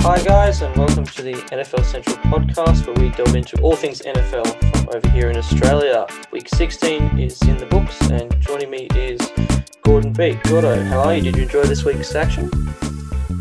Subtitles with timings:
[0.00, 4.00] Hi, guys, and welcome to the NFL Central podcast where we delve into all things
[4.00, 6.06] NFL from over here in Australia.
[6.32, 9.20] Week 16 is in the books, and joining me is
[9.82, 10.38] Gordon B.
[10.44, 11.22] Gordo, how are you?
[11.22, 12.48] Did you enjoy this week's action?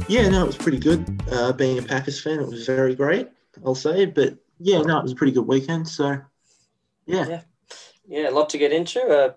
[0.10, 1.06] Yeah, no, it was pretty good.
[1.32, 3.30] Uh, being a Packers fan, it was very great,
[3.64, 4.06] I'll say.
[4.06, 5.88] But yeah, no, it was a pretty good weekend.
[5.88, 6.20] So,
[7.06, 7.28] yeah.
[7.28, 7.42] Yeah,
[8.08, 9.02] yeah a lot to get into.
[9.02, 9.34] Uh,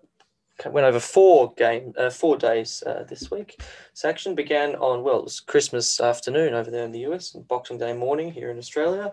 [0.66, 3.56] went over four game, uh, four days uh, this week.
[3.92, 7.46] This action began on well, it was Christmas afternoon over there in the US and
[7.46, 9.12] Boxing Day morning here in Australia,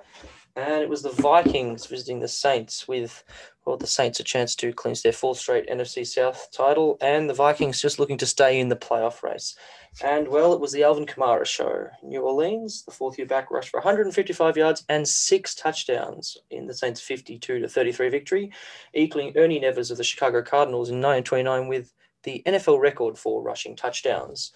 [0.58, 3.24] and it was the Vikings visiting the Saints with
[3.66, 7.34] well, the Saints a chance to clinch their fourth straight NFC South title, and the
[7.34, 9.56] Vikings just looking to stay in the playoff race.
[10.02, 11.90] And well, it was the Alvin Kamara show.
[12.02, 16.74] New Orleans, the fourth year back, rushed for 155 yards and six touchdowns in the
[16.74, 18.52] Saints' 52 to 33 victory,
[18.94, 23.76] equaling Ernie Nevers of the Chicago Cardinals in 1929 with the NFL record for rushing
[23.76, 24.54] touchdowns.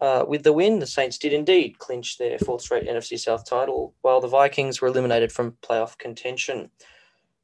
[0.00, 3.94] Uh, with the win, the Saints did indeed clinch their fourth straight NFC South title,
[4.00, 6.70] while the Vikings were eliminated from playoff contention.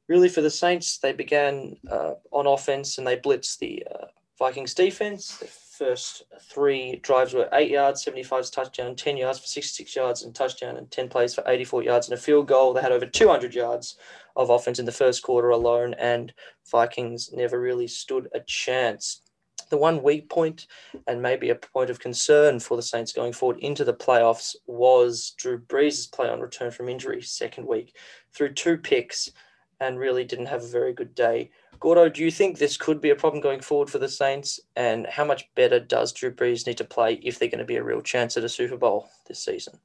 [0.07, 4.05] Really, for the Saints, they began uh, on offense and they blitzed the uh,
[4.39, 9.95] Vikings defense The first three drives were eight yards, 75 touchdown, 10 yards for 66
[9.95, 12.73] yards and touchdown, and 10 plays for 84 yards and a field goal.
[12.73, 13.97] They had over 200 yards
[14.35, 16.33] of offense in the first quarter alone, and
[16.71, 19.21] Vikings never really stood a chance.
[19.69, 20.67] The one weak point
[21.07, 25.31] and maybe a point of concern for the Saints going forward into the playoffs was
[25.37, 27.95] Drew Brees' play on return from injury second week
[28.33, 29.31] through two picks
[29.79, 33.11] and really didn't have a very good day Gordo, do you think this could be
[33.11, 34.59] a problem going forward for the Saints?
[34.75, 37.75] And how much better does Drew Brees need to play if they're going to be
[37.75, 39.79] a real chance at a Super Bowl this season?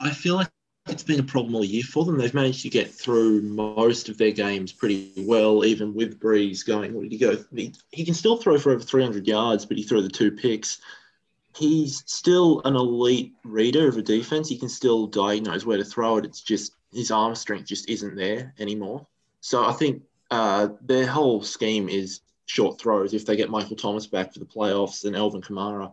[0.00, 0.50] I feel like
[0.88, 2.18] it's been a problem all year for them.
[2.18, 6.92] They've managed to get through most of their games pretty well, even with Brees going.
[6.92, 7.36] Where did he go?
[7.54, 10.80] He, he can still throw for over 300 yards, but he threw the two picks.
[11.54, 14.48] He's still an elite reader of a defense.
[14.48, 16.24] He can still diagnose where to throw it.
[16.24, 19.06] It's just his arm strength just isn't there anymore.
[19.40, 23.14] So I think uh, their whole scheme is short throws.
[23.14, 25.92] If they get Michael Thomas back for the playoffs and Alvin Kamara,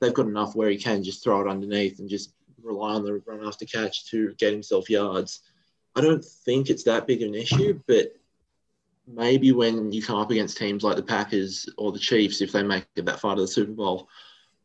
[0.00, 3.22] they've got enough where he can just throw it underneath and just rely on the
[3.26, 5.40] run after catch to get himself yards.
[5.96, 8.14] I don't think it's that big of an issue, but
[9.06, 12.62] maybe when you come up against teams like the Packers or the Chiefs, if they
[12.62, 14.08] make it that far to the Super Bowl,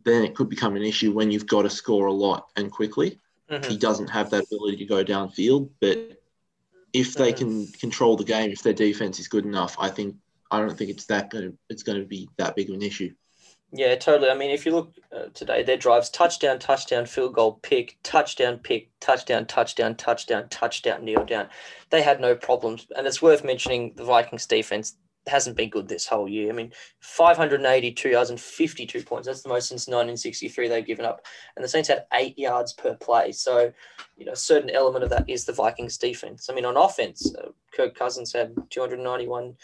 [0.04, 3.20] then it could become an issue when you've got to score a lot and quickly.
[3.50, 3.70] Mm-hmm.
[3.70, 6.22] He doesn't have that ability to go downfield, but
[6.94, 10.16] if they can control the game, if their defense is good enough, I think
[10.52, 12.82] I don't think it's that going to it's going to be that big of an
[12.82, 13.14] issue.
[13.72, 14.30] Yeah, totally.
[14.30, 18.60] I mean, if you look uh, today, their drives touchdown, touchdown, field goal, pick, touchdown,
[18.60, 21.50] pick, touchdown, touchdown, touchdown, touchdown, kneel down.
[21.90, 24.96] They had no problems, and it's worth mentioning the Vikings defense
[25.28, 26.50] hasn't been good this whole year.
[26.50, 29.28] I mean, 582 yards and 52 points.
[29.28, 31.26] That's the most since 1963 they've given up.
[31.56, 33.32] And the Saints had eight yards per play.
[33.32, 33.72] So,
[34.18, 36.48] you know, a certain element of that is the Vikings defense.
[36.50, 39.56] I mean, on offense, uh, Kirk Cousins had 291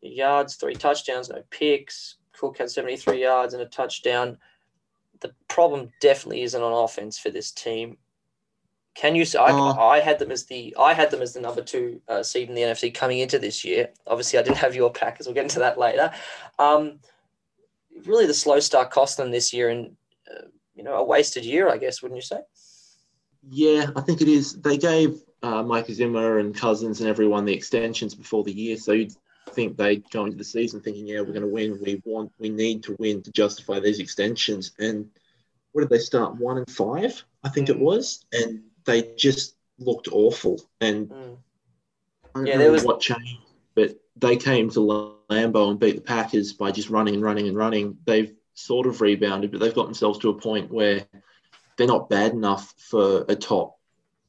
[0.00, 2.17] yards, three touchdowns, no picks.
[2.38, 4.38] Cook had 73 yards and a touchdown.
[5.20, 7.98] The problem definitely isn't on offense for this team.
[8.94, 9.24] Can you?
[9.38, 12.22] I, uh, I had them as the I had them as the number two uh,
[12.22, 13.90] seed in the NFC coming into this year.
[14.08, 15.26] Obviously, I didn't have your Packers.
[15.26, 16.10] We'll get into that later.
[16.58, 16.98] Um,
[18.06, 19.96] really, the slow start cost them this year, and
[20.28, 22.40] uh, you know, a wasted year, I guess, wouldn't you say?
[23.48, 24.60] Yeah, I think it is.
[24.60, 28.92] They gave uh, Mike Zimmer and Cousins and everyone the extensions before the year, so
[28.92, 29.12] you'd
[29.48, 31.78] think they'd go into the season thinking, yeah, we're going to win.
[31.82, 34.72] We want, we need to win to justify these extensions.
[34.78, 35.10] And
[35.72, 36.36] what did they start?
[36.36, 37.70] One and five, I think mm.
[37.70, 40.60] it was, and they just looked awful.
[40.80, 41.36] And mm.
[42.34, 42.84] I don't yeah, know was...
[42.84, 43.38] what changed,
[43.74, 47.56] but they came to Lambeau and beat the Packers by just running and running and
[47.56, 47.98] running.
[48.04, 51.06] They've sort of rebounded, but they've got themselves to a point where
[51.76, 53.78] they're not bad enough for a top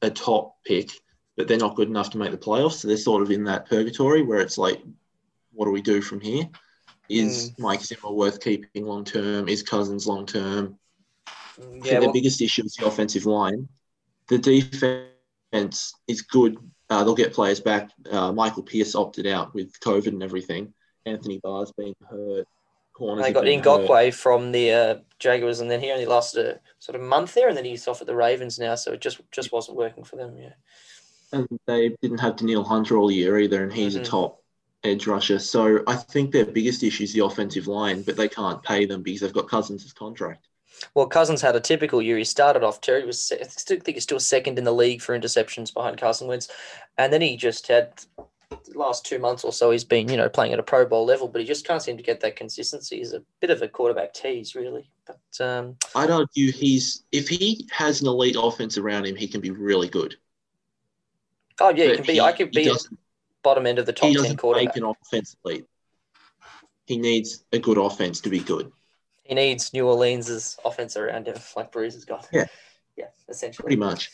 [0.02, 0.90] a top pick,
[1.36, 2.74] but they're not good enough to make the playoffs.
[2.74, 4.82] So they're sort of in that purgatory where it's like,
[5.60, 6.48] what do we do from here?
[7.10, 7.58] Is mm.
[7.58, 9.48] Mike Zimmer worth keeping long term?
[9.48, 10.78] Is Cousins long term?
[11.84, 13.68] Yeah, well, the biggest issue is the offensive line
[14.30, 16.56] the defense is good.
[16.88, 17.90] Uh, they'll get players back.
[18.10, 20.72] Uh, Michael Pierce opted out with COVID and everything.
[21.04, 22.46] Anthony Barr's been hurt.
[22.94, 26.96] Corners they got Ngakoue from the uh, Jaguars, and then he only lasted a sort
[26.96, 28.74] of month there, and then he's off at the Ravens now.
[28.74, 30.36] So it just just wasn't working for them.
[30.36, 30.52] Yeah.
[31.32, 34.02] And they didn't have Danielle Hunter all year either, and he's mm-hmm.
[34.02, 34.39] a top
[34.84, 35.38] edge rusher.
[35.38, 39.02] So I think their biggest issue is the offensive line, but they can't pay them
[39.02, 40.46] because they've got Cousins' contract.
[40.94, 42.16] Well, Cousins had a typical year.
[42.16, 45.18] He started off Terry was I still think he's still second in the league for
[45.18, 46.48] interceptions behind Carson Wentz,
[46.96, 47.92] and then he just had
[48.50, 51.04] the last two months or so he's been, you know, playing at a Pro Bowl
[51.04, 52.96] level, but he just can't seem to get that consistency.
[52.98, 54.90] He's a bit of a quarterback tease, really.
[55.06, 59.40] But um, I'd argue he's if he has an elite offense around him, he can
[59.40, 60.16] be really good.
[61.60, 62.12] oh yeah, he can be.
[62.14, 62.72] he- I could be
[63.42, 64.74] bottom end of the top he doesn't quarterback.
[64.74, 65.66] make an offense elite.
[66.86, 68.72] He needs a good offense to be good.
[69.22, 72.28] He needs New Orleans' offense around him, like Brees has got.
[72.32, 72.46] Yeah.
[72.96, 73.64] yeah, essentially.
[73.64, 74.10] Pretty much.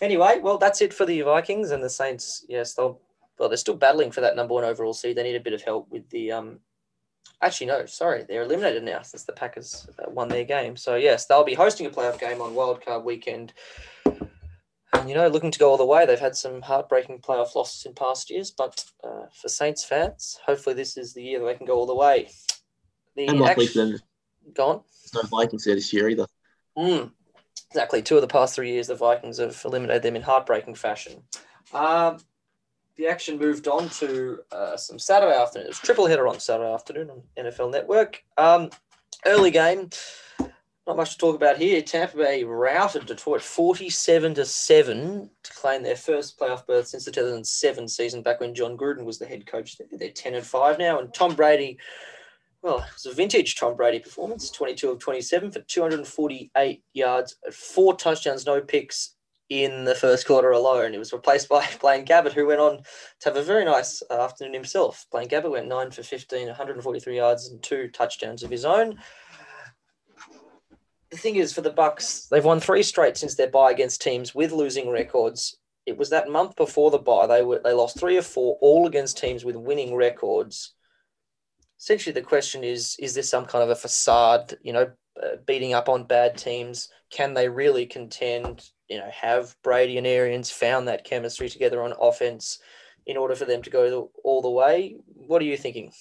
[0.00, 2.44] Anyway, well, that's it for the Vikings and the Saints.
[2.48, 3.00] Yes, they'll
[3.38, 5.16] well, they're still battling for that number one overall seed.
[5.16, 6.60] They need a bit of help with the um.
[7.42, 10.76] Actually, no, sorry, they're eliminated now since the Packers uh, won their game.
[10.76, 13.52] So yes, they'll be hosting a playoff game on Wildcard Weekend.
[15.04, 16.04] You know, looking to go all the way.
[16.06, 20.74] They've had some heartbreaking playoff losses in past years, but uh, for Saints fans, hopefully
[20.74, 22.28] this is the year that they can go all the way.
[23.14, 23.98] The And luckily act- for them,
[24.54, 24.80] gone.
[25.12, 26.26] there's no Vikings there this year either.
[26.76, 27.12] Mm,
[27.70, 28.02] exactly.
[28.02, 31.22] Two of the past three years, the Vikings have eliminated them in heartbreaking fashion.
[31.72, 32.18] Um,
[32.96, 35.66] the action moved on to uh, some Saturday afternoon.
[35.66, 38.22] It was triple header on Saturday afternoon on NFL Network.
[38.36, 38.70] Um,
[39.24, 39.90] early game.
[40.86, 41.82] Not much to talk about here.
[41.82, 47.10] Tampa Bay routed Detroit 47 to 7 to claim their first playoff berth since the
[47.10, 49.76] 2007 season, back when Jon Gruden was the head coach.
[49.90, 51.00] They're 10 and 5 now.
[51.00, 51.78] And Tom Brady,
[52.62, 57.96] well, it was a vintage Tom Brady performance 22 of 27 for 248 yards, four
[57.96, 59.16] touchdowns, no picks
[59.48, 60.94] in the first quarter alone.
[60.94, 62.78] It was replaced by Blaine Gabbert, who went on
[63.20, 65.06] to have a very nice uh, afternoon himself.
[65.10, 68.98] Blaine Gabbert went 9 for 15, 143 yards, and two touchdowns of his own
[71.10, 74.34] the thing is for the Bucs, they've won three straight since their bye against teams
[74.34, 75.56] with losing records.
[75.84, 78.86] It was that month before the bye they were they lost three or four, all
[78.86, 80.74] against teams with winning records.
[81.78, 84.54] Essentially, the question is: Is this some kind of a facade?
[84.62, 84.90] You know,
[85.22, 86.88] uh, beating up on bad teams.
[87.10, 88.68] Can they really contend?
[88.88, 92.58] You know, have Brady and Arians found that chemistry together on offense
[93.06, 94.96] in order for them to go all the way?
[95.06, 95.92] What are you thinking?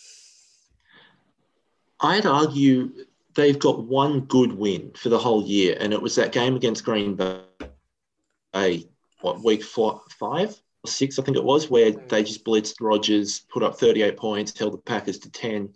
[2.00, 2.92] I'd argue
[3.36, 6.84] they've got one good win for the whole year, and it was that game against
[6.84, 8.88] Green Bay,
[9.22, 10.50] what, week four, five
[10.84, 14.58] or six, I think it was, where they just blitzed Rodgers, put up 38 points,
[14.58, 15.74] held the Packers to 10.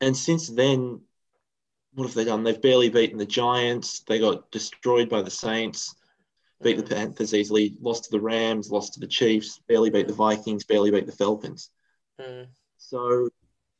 [0.00, 1.00] And since then,
[1.94, 2.42] what have they done?
[2.42, 4.00] They've barely beaten the Giants.
[4.00, 5.94] They got destroyed by the Saints,
[6.62, 10.14] beat the Panthers easily, lost to the Rams, lost to the Chiefs, barely beat the
[10.14, 11.70] Vikings, barely beat the Falcons.
[12.20, 12.46] Mm.
[12.78, 13.28] So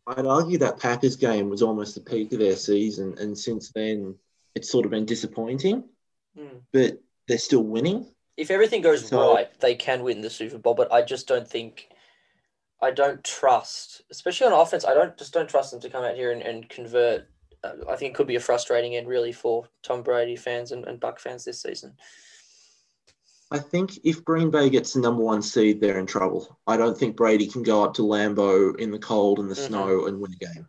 [0.06, 4.16] I'd argue that Packers game was almost the peak of their season, and since then
[4.54, 5.84] it's sort of been disappointing.
[6.36, 6.62] Mm.
[6.72, 8.06] But they're still winning.
[8.36, 10.74] if everything goes So- right, they can win the Super Bowl.
[10.74, 11.88] But I just don't think,
[12.80, 14.84] I don't trust, especially on offense.
[14.84, 17.28] I don't just don't trust them to come out here and, and convert.
[17.62, 20.84] Uh, I think it could be a frustrating end really for Tom Brady fans and,
[20.86, 21.94] and Buck fans this season.
[23.52, 26.58] I think if Green Bay gets the number one seed, they're in trouble.
[26.66, 29.66] I don't think Brady can go up to Lambeau in the cold and the Mhm.
[29.66, 30.68] snow and win a game.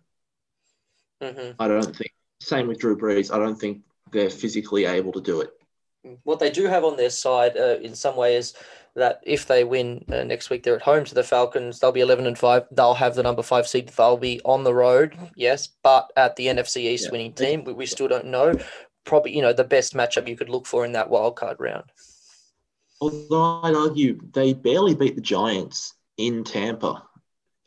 [1.22, 2.12] hmm I don't think.
[2.42, 3.34] Same with Drew Brees.
[3.34, 5.52] I don't think they're physically able to do it.
[6.24, 8.54] What they do have on their side, uh, in some way, is
[8.96, 11.80] that if they win uh, next week, they're at home to the Falcons.
[11.80, 12.68] They'll be eleven and five.
[12.72, 13.88] They'll have the number five seed.
[13.88, 17.12] They'll be on the road, yes, but at the NFC East Yeah.
[17.12, 18.54] winning team, we, we still don't know.
[19.06, 21.86] Probably, you know, the best matchup you could look for in that wild card round.
[23.02, 27.04] Although I'd argue they barely beat the Giants in Tampa.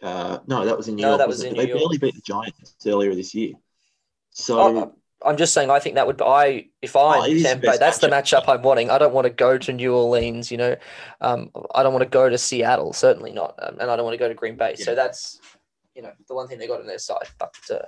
[0.03, 1.19] Uh, no, that was in New No, York.
[1.19, 1.53] that was in it?
[1.53, 1.81] New They York.
[1.81, 3.55] barely beat the Giants earlier this year.
[4.31, 7.43] So Oh, I'm just saying, I think that would be, I, if I'm Oh, the
[7.43, 8.45] Tampa best that's the matchup.
[8.45, 8.91] matchup I'm wanting.
[8.91, 10.77] I don't want to go to New Orleans, you know,
[11.23, 13.55] um, I don't want to go to Seattle, certainly not.
[13.59, 14.75] Um, and I don't want to go to Green Bay.
[14.77, 15.41] So that's,
[15.95, 17.29] you know, the one thing they got on their side.
[17.39, 17.87] But, uh,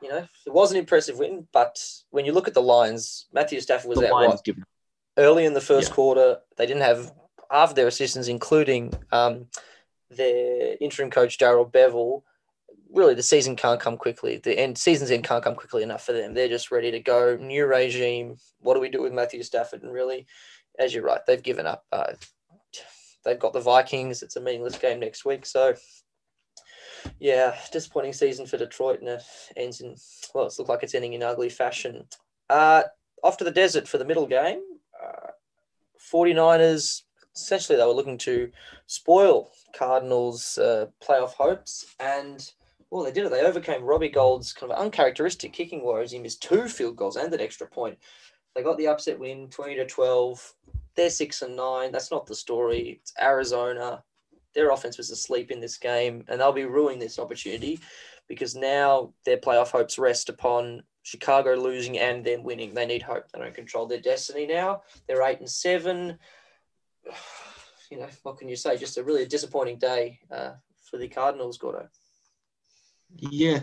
[0.00, 1.48] you know, it was an impressive win.
[1.52, 4.64] But when you look at the lines, Matthew Stafford was the out Lions what, given
[5.20, 5.94] early in the first Yeah.
[5.94, 6.40] quarter.
[6.56, 7.12] They didn't have
[7.50, 9.48] half of their assistants, including um,
[10.08, 12.22] their interim coach Darrell Bevell.
[12.92, 14.38] Really, the season can't come quickly.
[14.38, 16.34] The end season's end can't come quickly enough for them.
[16.34, 17.36] They're just ready to go.
[17.36, 18.36] New regime.
[18.60, 19.82] What do we do with Matthew Stafford?
[19.82, 20.26] And really,
[20.78, 21.84] as you're right, they've given up.
[21.92, 22.14] Uh,
[23.24, 24.22] they've got the Vikings.
[24.22, 25.46] It's a meaningless game next week.
[25.46, 25.74] So,
[27.20, 29.22] yeah, disappointing season for Detroit, and it
[29.56, 29.94] ends in
[30.34, 32.06] well, it's looked like it's ending in ugly fashion.
[32.48, 32.82] Uh,
[33.22, 34.62] off to the desert for the middle game.
[36.00, 37.02] Uh, 49ers,
[37.34, 38.50] essentially, they were looking to
[38.86, 41.94] spoil Cardinals' uh, playoff hopes.
[42.00, 42.50] And,
[42.90, 43.30] well, they did it.
[43.30, 46.10] They overcame Robbie Gould's kind of uncharacteristic kicking woes.
[46.12, 47.98] He missed two field goals and an extra point.
[48.54, 50.54] They got the upset win, 20 to 12.
[50.96, 51.92] They're 6 and 9.
[51.92, 53.00] That's not the story.
[53.00, 54.02] It's Arizona.
[54.54, 57.78] Their offense was asleep in this game, and they'll be ruining this opportunity
[58.26, 62.72] because now their playoff hopes rest upon Chicago losing and then winning.
[62.72, 63.24] They need hope.
[63.32, 64.82] They don't control their destiny now.
[65.08, 66.16] They're eight and seven.
[67.90, 68.76] you know, what can you say?
[68.76, 70.52] Just a really disappointing day uh,
[70.88, 71.88] for the Cardinals, Gordo.
[73.16, 73.58] Yeah,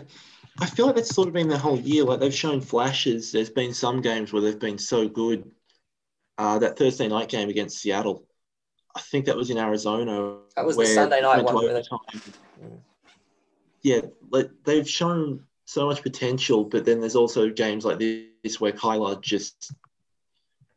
[0.60, 2.04] I feel like that's sort of been the whole year.
[2.04, 3.32] Like they've shown flashes.
[3.32, 5.50] There's been some games where they've been so good.
[6.36, 8.24] Uh, that Thursday night game against Seattle,
[8.94, 10.36] I think that was in Arizona.
[10.54, 11.82] That was the Sunday night one.
[13.82, 18.72] Yeah, like they've shown so much potential, but then there's also games like this where
[18.72, 19.70] Kyler just,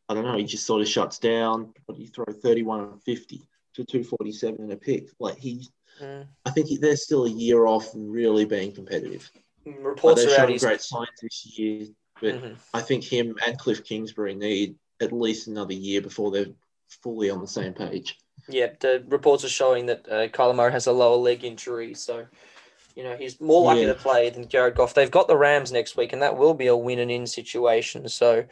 [0.10, 1.74] I don't know, he just sort of shuts down.
[1.86, 2.26] What do you throw?
[2.26, 3.38] 31 and 50
[3.76, 5.08] to 247 and a pick.
[5.18, 5.66] Like he,
[6.02, 6.28] mm.
[6.46, 9.32] I think he, they're still a year off really being competitive.
[9.66, 11.88] Reports they're showing great signs this year,
[12.20, 12.54] but mm-hmm.
[12.74, 16.48] I think him and Cliff Kingsbury need at least another year before they're
[17.02, 18.18] fully on the same page.
[18.50, 22.26] Yeah, the reports are showing that uh, Kyler Murray has a lower leg injury, so
[22.96, 23.94] you know he's more likely yeah.
[23.94, 24.94] to play than Jared Goff.
[24.94, 28.08] They've got the Rams next week, and that will be a win and in situation.
[28.10, 28.46] So,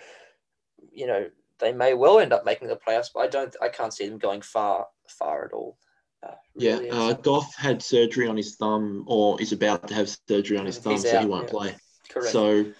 [0.92, 1.30] you know,
[1.60, 4.18] they may well end up making the playoffs, but I don't, I can't see them
[4.18, 5.78] going far, far at all.
[6.22, 10.10] Uh, really yeah, uh, Goff had surgery on his thumb, or is about to have
[10.28, 11.52] surgery on his thumb, he's so he won't yeah.
[11.52, 11.76] play.
[12.10, 12.32] Correct.
[12.32, 12.74] So mm.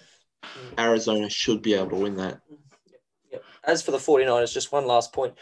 [0.78, 2.40] Arizona should be able to win that.
[3.32, 3.44] Yep.
[3.64, 5.34] As for the 49ers, just one last point.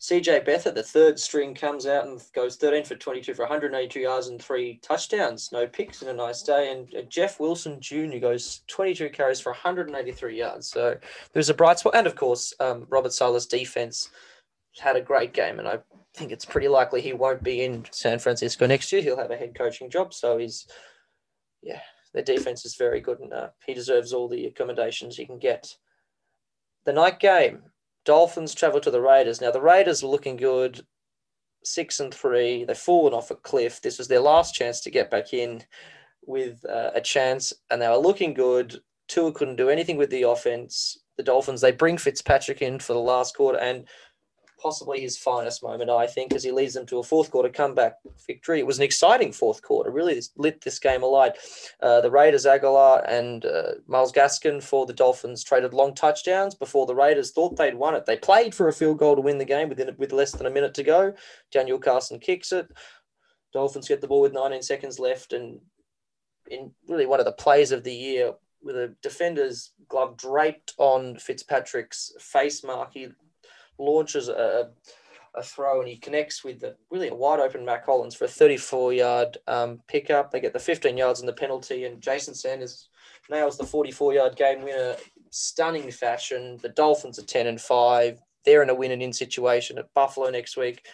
[0.00, 4.26] CJ Beathard, the third string, comes out and goes 13 for 22 for 182 yards
[4.26, 6.72] and three touchdowns, no picks in a nice day.
[6.72, 8.18] And uh, Jeff Wilson Jr.
[8.18, 10.68] goes 22 carries for 183 yards.
[10.68, 10.96] So
[11.32, 11.94] there's a bright spot.
[11.94, 14.10] And of course, um, Robert Saleh's defense
[14.78, 15.58] had a great game.
[15.58, 15.78] And I
[16.14, 19.00] think it's pretty likely he won't be in San Francisco next year.
[19.00, 20.12] He'll have a head coaching job.
[20.12, 20.66] So he's,
[21.62, 21.80] yeah,
[22.12, 23.20] their defense is very good.
[23.20, 25.76] And uh, he deserves all the accommodations he can get.
[26.84, 27.62] The night game,
[28.04, 29.40] Dolphins travel to the Raiders.
[29.40, 30.86] Now the Raiders are looking good,
[31.64, 32.64] six and three.
[32.64, 33.80] They've fallen off a cliff.
[33.80, 35.62] This was their last chance to get back in
[36.26, 38.80] with uh, a chance, and they were looking good.
[39.08, 40.98] Tua couldn't do anything with the offense.
[41.16, 43.86] The Dolphins they bring Fitzpatrick in for the last quarter, and
[44.64, 47.98] possibly his finest moment, I think, as he leads them to a fourth quarter comeback
[48.26, 48.58] victory.
[48.58, 51.34] It was an exciting fourth quarter, really lit this game alight.
[51.82, 56.86] Uh, the Raiders, Agholor and uh, Myles Gaskin for the Dolphins traded long touchdowns before
[56.86, 58.06] the Raiders thought they'd won it.
[58.06, 60.50] They played for a field goal to win the game within with less than a
[60.50, 61.12] minute to go.
[61.52, 62.66] Daniel Carlson kicks it.
[63.52, 65.60] Dolphins get the ball with 19 seconds left, and
[66.50, 71.18] in really one of the plays of the year, with a defender's glove draped on
[71.18, 73.08] Fitzpatrick's face mark, he
[73.78, 74.70] launches a,
[75.34, 78.28] a throw and he connects with the, really a wide open Mack Hollins for a
[78.28, 80.30] 34 yard um, pickup.
[80.30, 82.88] They get the 15 yards and the penalty, and Jason Sanders
[83.30, 84.96] nails the 44 yard game winner,
[85.30, 86.58] stunning fashion.
[86.62, 88.20] The Dolphins are 10 and 5.
[88.44, 90.86] They're in a win and in situation at Buffalo next week.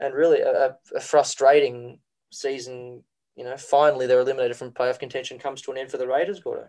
[0.00, 1.98] And really a, a frustrating
[2.30, 3.02] season.
[3.36, 6.40] You know, finally they're eliminated from playoff contention comes to an end for the Raiders,
[6.40, 6.68] Gordo.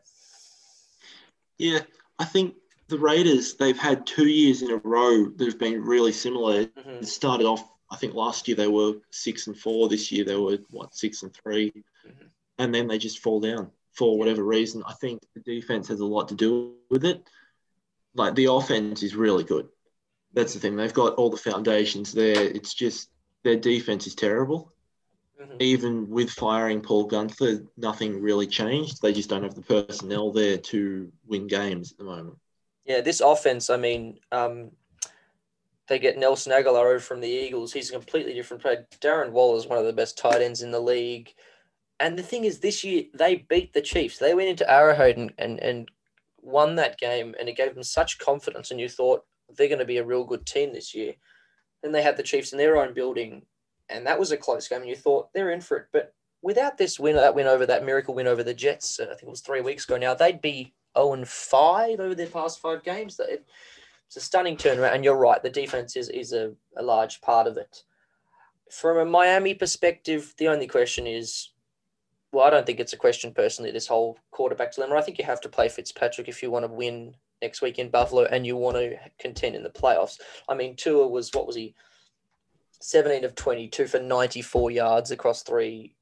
[1.57, 1.81] Yeah,
[2.17, 2.55] I think
[2.88, 6.65] the Raiders, they've had two years in a row that have been really similar.
[6.65, 6.89] Mm-hmm.
[6.89, 9.89] It started off, I think last year they were six and four.
[9.89, 12.25] This year they were, what, six and 3 mm-hmm.
[12.58, 14.84] And then they just fall down for whatever reason.
[14.86, 17.27] I think the defense has a lot to do with it.
[18.13, 19.68] Like the offense is really good.
[20.34, 20.75] That's the thing.
[20.75, 22.42] They've got all the foundations there.
[22.42, 23.10] It's just
[23.44, 24.74] their defense is terrible.
[25.42, 25.58] Mm-hmm.
[25.60, 29.01] Even with firing Paul Guenther, nothing really changed.
[29.01, 32.38] They just don't have the personnel there to win games at the moment.
[32.86, 34.72] Yeah, this offense, I mean, um,
[35.88, 37.74] they get Nelson Agholor from the Eagles.
[37.74, 38.88] He's a completely different player.
[39.01, 41.34] Darren Waller is one of the best tight ends in the league.
[42.00, 44.18] And the thing is, this year they beat the Chiefs.
[44.18, 45.89] They went into Arrowhead and, and, and
[46.42, 48.72] won that game, and it gave them such confidence.
[48.72, 49.24] And you thought
[49.56, 51.13] they're going to be a real good team this year.
[51.82, 53.44] Then they had the Chiefs in their own building,
[53.89, 54.82] and that was a close game.
[54.82, 55.88] And you thought they're in for it.
[55.94, 59.08] But without this win, that win over that miracle win over the Jets, uh, I
[59.10, 62.60] think it was three weeks ago now, they'd be 0 and 5 over their past
[62.60, 63.20] five games.
[64.08, 64.94] It's a stunning turnaround.
[64.94, 67.84] And you're right, the defense is, is a, a large part of it.
[68.72, 71.50] From a Miami perspective, the only question is
[72.36, 74.96] well, I don't think it's a question personally, this whole quarterback dilemma.
[74.96, 77.90] I think you have to play Fitzpatrick if you want to win next week in
[77.90, 80.20] Buffalo and you want to contend in the playoffs.
[80.50, 81.75] I mean, Tua was, what was he?
[82.82, 85.96] 17 of 22 for 94 yards across three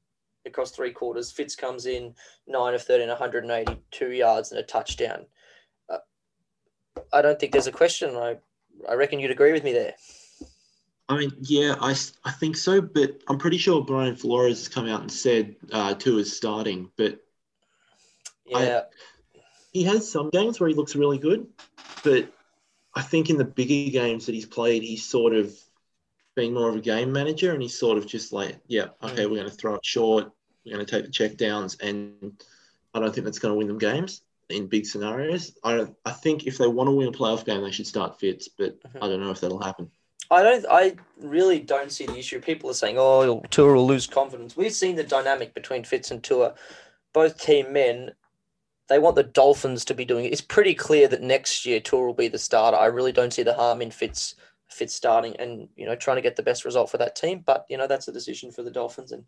[0.46, 1.32] across three quarters.
[1.32, 2.14] Fitz comes in
[2.46, 5.26] nine of 13, 182 yards and a touchdown.
[5.88, 5.98] Uh,
[7.12, 8.16] I don't think there's a question.
[8.16, 8.36] I,
[8.88, 9.94] I reckon you'd agree with me there.
[11.08, 14.88] I mean, yeah, I, I think so, but I'm pretty sure Brian Flores has come
[14.88, 17.18] out and said uh, Tua is starting, but
[18.46, 18.82] yeah,
[19.36, 19.40] I,
[19.72, 21.46] he has some games where he looks really good,
[22.02, 22.32] but
[22.94, 25.54] I think in the bigger games that he's played, he's sort of
[26.34, 29.30] being more of a game manager, and he's sort of just like, yeah, okay, mm.
[29.30, 30.30] we're going to throw it short,
[30.64, 32.42] we're going to take the check downs, and
[32.94, 35.56] I don't think that's going to win them games in big scenarios.
[35.64, 38.48] I I think if they want to win a playoff game, they should start Fitz,
[38.48, 39.02] but mm-hmm.
[39.02, 39.90] I don't know if that'll happen.
[40.30, 40.66] I don't.
[40.70, 42.40] I really don't see the issue.
[42.40, 46.22] People are saying, "Oh, Tua will lose confidence." We've seen the dynamic between Fitz and
[46.22, 46.54] Tua.
[47.12, 48.12] Both team men,
[48.88, 50.32] they want the Dolphins to be doing it.
[50.32, 52.76] It's pretty clear that next year Tua will be the starter.
[52.76, 54.34] I really don't see the harm in Fitz
[54.74, 57.42] Fitz starting and you know trying to get the best result for that team.
[57.44, 59.24] But you know that's a decision for the Dolphins and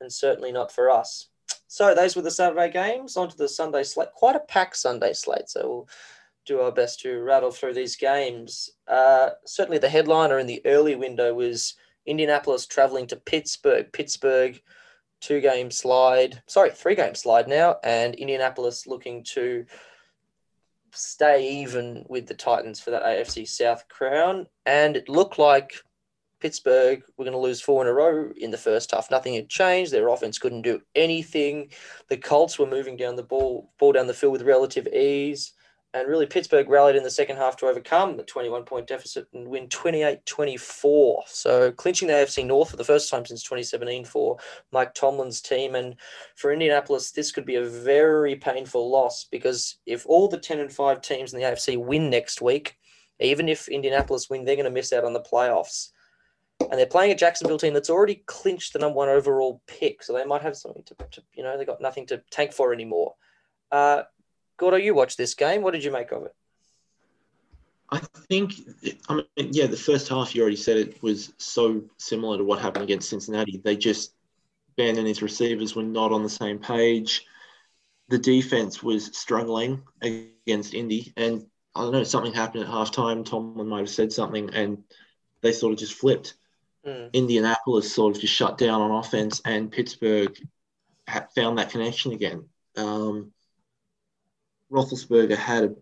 [0.00, 1.28] and certainly not for us.
[1.68, 3.16] So those were the Saturday games.
[3.16, 4.12] On to the Sunday slate.
[4.14, 5.48] Quite a packed Sunday slate.
[5.48, 5.88] So we'll
[6.44, 8.70] do our best to rattle through these games.
[8.86, 11.74] Uh, certainly, the headliner in the early window was
[12.06, 13.92] Indianapolis traveling to Pittsburgh.
[13.92, 14.60] Pittsburgh,
[15.20, 19.64] two game slide, sorry, three game slide now, and Indianapolis looking to
[20.92, 24.46] stay even with the Titans for that AFC South crown.
[24.66, 25.74] And it looked like
[26.40, 29.10] Pittsburgh were going to lose four in a row in the first half.
[29.10, 29.92] Nothing had changed.
[29.92, 31.70] Their offense couldn't do anything.
[32.08, 35.52] The Colts were moving down the ball, ball down the field with relative ease.
[35.94, 39.46] And really, Pittsburgh rallied in the second half to overcome the 21 point deficit and
[39.46, 41.24] win 28 24.
[41.26, 44.38] So, clinching the AFC North for the first time since 2017 for
[44.70, 45.74] Mike Tomlin's team.
[45.74, 45.96] And
[46.34, 50.72] for Indianapolis, this could be a very painful loss because if all the 10 and
[50.72, 52.78] 5 teams in the AFC win next week,
[53.20, 55.90] even if Indianapolis win, they're going to miss out on the playoffs.
[56.60, 60.02] And they're playing a Jacksonville team that's already clinched the number one overall pick.
[60.02, 62.72] So, they might have something to, to you know, they've got nothing to tank for
[62.72, 63.14] anymore.
[63.70, 64.02] Uh,
[64.62, 65.62] Gordo, you watched this game.
[65.62, 66.34] What did you make of it?
[67.90, 68.54] I think,
[69.08, 72.60] I mean, yeah, the first half, you already said it was so similar to what
[72.60, 73.60] happened against Cincinnati.
[73.64, 74.14] They just,
[74.76, 77.26] Ben and his receivers were not on the same page.
[78.08, 81.12] The defense was struggling against Indy.
[81.16, 83.24] And I don't know, something happened at halftime.
[83.24, 84.84] Tomlin might have said something, and
[85.40, 86.34] they sort of just flipped.
[86.86, 87.12] Mm.
[87.12, 90.38] Indianapolis sort of just shut down on offense, and Pittsburgh
[91.34, 92.44] found that connection again.
[92.76, 93.32] Um,
[94.72, 95.74] Roethlisberger had a,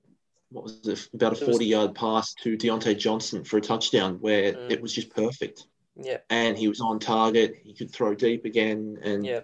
[0.51, 4.71] what was it, about a forty-yard pass to Diontae Johnson for a touchdown, where mm.
[4.71, 5.67] it was just perfect.
[5.97, 7.55] Yeah, and he was on target.
[7.65, 9.41] He could throw deep again, and yeah.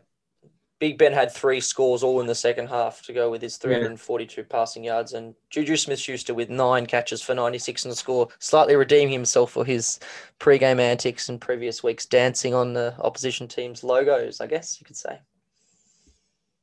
[0.78, 4.40] Big Ben had three scores all in the second half to go with his 342
[4.40, 4.46] yeah.
[4.50, 9.12] passing yards, and Juju Smith-Schuster with nine catches for 96 and a score, slightly redeeming
[9.12, 9.98] himself for his
[10.38, 14.42] pre-game antics and previous weeks dancing on the opposition team's logos.
[14.42, 15.20] I guess you could say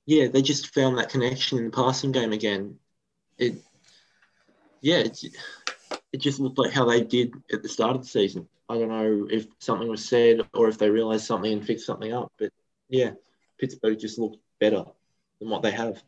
[0.05, 2.77] yeah, they just found that connection in the passing game again.
[3.37, 3.55] It,
[4.81, 8.47] yeah, it's, it just looked like how they did at the start of the season.
[8.69, 12.13] I don't know if something was said or if they realized something and fixed something
[12.13, 12.51] up, but
[12.89, 13.11] yeah,
[13.59, 14.85] Pittsburgh just looked better
[15.39, 16.01] than what they have.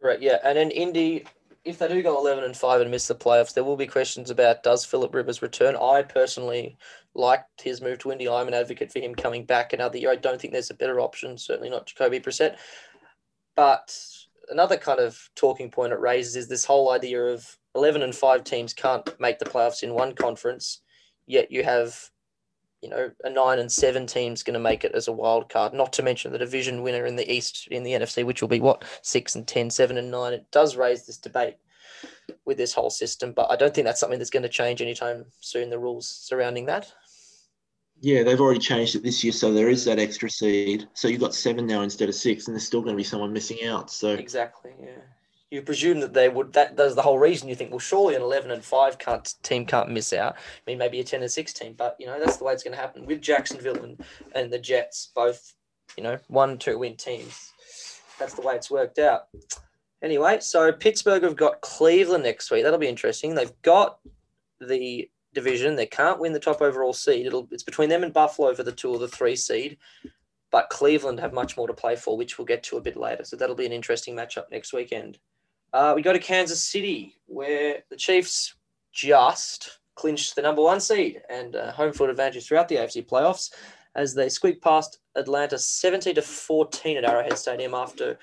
[0.00, 0.22] Correct.
[0.22, 1.24] yeah, and then Indy,
[1.64, 4.30] if they do go eleven and five and miss the playoffs, there will be questions
[4.30, 5.76] about does Philip Rivers return.
[5.76, 6.76] I personally
[7.14, 8.28] liked his move to Indy.
[8.28, 10.12] I'm an advocate for him coming back another year.
[10.12, 11.38] I don't think there's a better option.
[11.38, 12.56] Certainly not Jacoby Brissett.
[13.56, 13.98] But
[14.50, 18.44] another kind of talking point it raises is this whole idea of 11 and 5
[18.44, 20.82] teams can't make the playoffs in one conference,
[21.26, 22.10] yet you have,
[22.82, 25.74] you know, a 9 and 7 teams going to make it as a wild card,
[25.74, 28.60] not to mention the division winner in the East in the NFC, which will be
[28.60, 30.32] what, 6 and 10, 7 and 9.
[30.32, 31.56] It does raise this debate
[32.44, 35.24] with this whole system, but I don't think that's something that's going to change anytime
[35.40, 36.92] soon, the rules surrounding that.
[38.00, 40.86] Yeah, they've already changed it this year, so there is that extra seed.
[40.92, 43.32] So you've got seven now instead of six, and there's still going to be someone
[43.32, 43.90] missing out.
[43.90, 45.00] So exactly, yeah.
[45.50, 46.52] You presume that they would.
[46.52, 47.48] That that's the whole reason.
[47.48, 50.34] You think, well, surely an eleven and five can't team can't miss out.
[50.34, 52.62] I mean, maybe a ten and six team, but you know that's the way it's
[52.62, 54.04] going to happen with Jacksonville and,
[54.34, 55.54] and the Jets, both
[55.96, 57.52] you know one two win teams.
[58.18, 59.28] That's the way it's worked out.
[60.02, 62.62] Anyway, so Pittsburgh have got Cleveland next week.
[62.62, 63.34] That'll be interesting.
[63.34, 63.98] They've got
[64.60, 65.76] the division.
[65.76, 67.26] They can't win the top overall seed.
[67.26, 69.78] It'll, it's between them and Buffalo for the two or the three seed.
[70.50, 73.24] But Cleveland have much more to play for, which we'll get to a bit later.
[73.24, 75.18] So that'll be an interesting matchup next weekend.
[75.72, 78.54] Uh, we go to Kansas City, where the Chiefs
[78.92, 83.50] just clinched the number one seed and uh, home field advantage throughout the AFC playoffs
[83.94, 88.18] as they squeaked past Atlanta 70 to 14 at Arrowhead Stadium after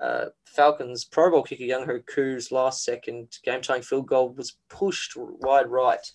[0.00, 5.16] uh, Falcons Pro Bowl kicker Younghoe Koo's last second game tying field goal was pushed
[5.16, 6.12] wide right,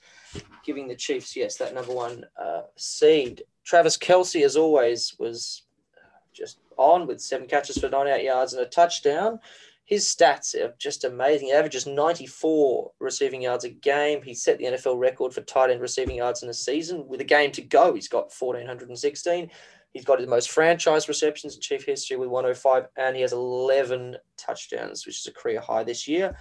[0.63, 3.43] giving the Chiefs, yes, that number one uh, seed.
[3.63, 5.63] Travis Kelce, as always, was
[5.97, 9.39] uh, just on with seven catches for 98 yards and a touchdown.
[9.85, 11.47] His stats are just amazing.
[11.47, 14.21] He averages 94 receiving yards a game.
[14.21, 17.07] He set the NFL record for tight end receiving yards in a season.
[17.07, 19.49] With a game to go, he's got 1,416.
[19.93, 24.17] He's got the most franchise receptions in Chief history with 105, and he has 11
[24.37, 26.37] touchdowns, which is a career high this year.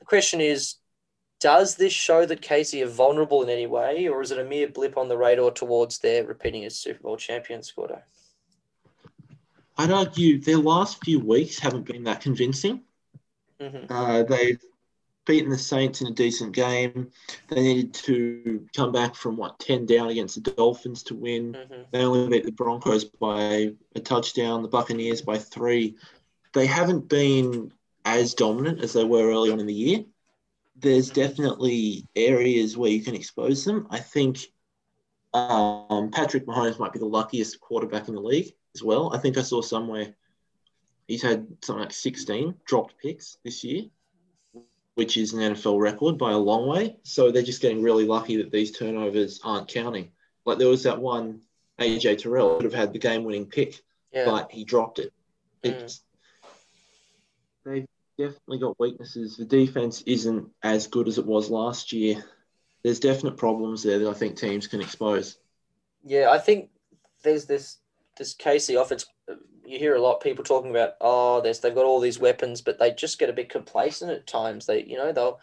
[0.00, 0.76] The question is
[1.40, 4.68] Does this show that KC are vulnerable in any way, or is it a mere
[4.68, 8.02] blip on the radar towards their repeating as Super Bowl champions, Gordo?
[9.78, 12.82] I'd argue their last few weeks haven't been that convincing.
[13.60, 13.92] Mm-hmm.
[13.92, 14.60] Uh, they've
[15.24, 17.10] beaten the Saints in a decent game.
[17.48, 21.52] They needed to come back from what ten down against the Dolphins to win.
[21.52, 21.86] Mhm.
[21.92, 24.62] They only beat the Broncos by a touchdown.
[24.62, 25.96] The Buccaneers by three.
[26.52, 27.72] They haven't been
[28.04, 30.04] as dominant as they were early on in the year.
[30.76, 33.86] There's definitely areas where you can expose them.
[33.90, 34.38] I think
[35.34, 39.12] um, Patrick Mahomes might be the luckiest quarterback in the league as well.
[39.14, 40.14] I think I saw somewhere
[41.08, 43.84] he's had something like 16 dropped picks this year,
[44.94, 46.96] which is an NFL record by a long way.
[47.02, 50.10] So they're just getting really lucky that these turnovers aren't counting.
[50.44, 51.40] Like there was that one
[51.80, 53.80] AJ Terrell would have had the game-winning pick,
[54.12, 54.26] Yeah.
[54.26, 55.12] but he dropped it.
[55.64, 56.00] Mm.
[57.64, 57.86] They've
[58.18, 59.36] definitely got weaknesses.
[59.36, 62.22] The defense isn't as good as it was last year.
[62.82, 65.38] There's definite problems there that I think teams can expose.
[66.04, 66.70] Yeah, I think
[67.22, 67.78] there's this
[68.18, 69.06] this KC offense.
[69.64, 72.60] You hear a lot of people talking about, oh, there's they've got all these weapons,
[72.60, 74.66] but they just get a bit complacent at times.
[74.66, 75.40] They, you know, they'll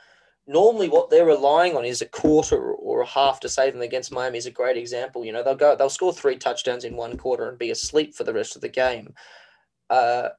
[0.48, 4.12] normally what they're relying on is a quarter or a half to save them against
[4.12, 5.24] Miami is a great example.
[5.24, 8.24] You know, they'll go, they'll score three touchdowns in one quarter and be asleep for
[8.24, 9.14] the rest of the game.
[9.90, 10.30] Uh,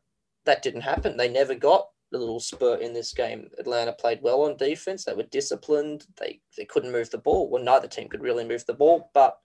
[0.44, 1.16] that didn't happen.
[1.16, 3.48] They never got the little spurt in this game.
[3.58, 5.04] Atlanta played well on defense.
[5.04, 6.06] They were disciplined.
[6.18, 7.48] They they couldn't move the ball.
[7.48, 9.38] Well, neither team could really move the ball, but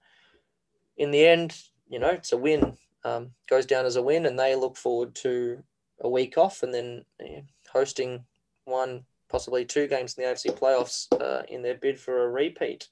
[0.98, 2.78] in the end, you know, it's a win.
[3.06, 5.64] Um, goes down as a win, and they look forward to
[6.02, 7.42] a week off and then eh,
[7.72, 8.26] hosting
[8.66, 12.88] one, possibly two games in the AFC playoffs uh, in their bid for a repeat.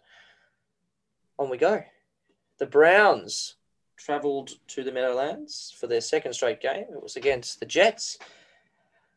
[1.40, 1.84] On we go.
[2.60, 3.56] The Browns
[3.98, 6.86] travelled to the Meadowlands for their second straight game.
[6.94, 8.20] It was against the Jets,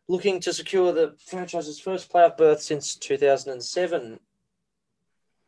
[0.08, 4.18] looking to secure the franchise's first playoff berth since 2007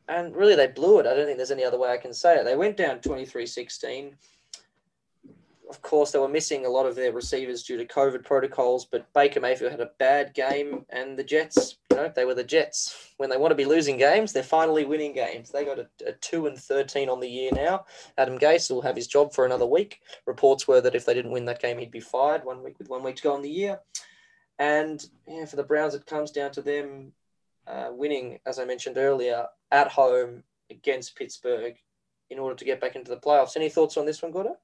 [0.08, 1.06] and really they blew it.
[1.06, 2.44] I don't think there's any other way I can say it.
[2.44, 4.14] They went down 23-16.
[5.68, 9.12] Of course, they were missing a lot of their receivers due to COVID protocols, but
[9.12, 13.12] Baker Mayfield had a bad game, and the Jets, you know, they were the Jets.
[13.18, 15.50] When they want to be losing games, they're finally winning games.
[15.50, 17.84] They got a, a 2 and 13 on the year now.
[18.16, 20.00] Adam Gase will have his job for another week.
[20.26, 22.88] Reports were that if they didn't win that game, he'd be fired one week with
[22.88, 23.80] one week to go on the year.
[24.58, 27.12] And yeah, for the Browns, it comes down to them
[27.66, 31.76] uh, winning, as I mentioned earlier, at home against Pittsburgh
[32.30, 33.56] in order to get back into the playoffs.
[33.56, 34.56] Any thoughts on this one, Gordo?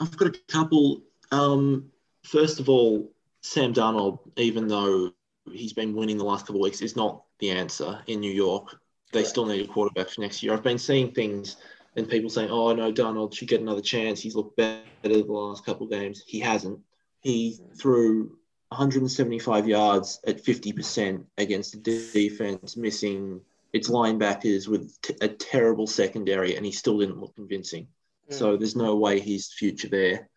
[0.00, 1.02] I've got a couple.
[1.30, 1.90] Um,
[2.22, 5.12] first of all, Sam Darnold, even though
[5.52, 8.78] he's been winning the last couple of weeks, is not the answer in New York.
[9.12, 9.28] They Correct.
[9.28, 10.52] still need a quarterback for next year.
[10.52, 11.56] I've been seeing things
[11.96, 14.20] and people saying, "Oh no, Darnold should get another chance.
[14.20, 16.80] He's looked better the last couple of games." He hasn't.
[17.20, 18.36] He threw
[18.70, 23.40] 175 yards at 50% against the defense, missing
[23.72, 27.88] its linebackers with t- a terrible secondary, and he still didn't look convincing.
[28.28, 30.28] So there's no way he's future there.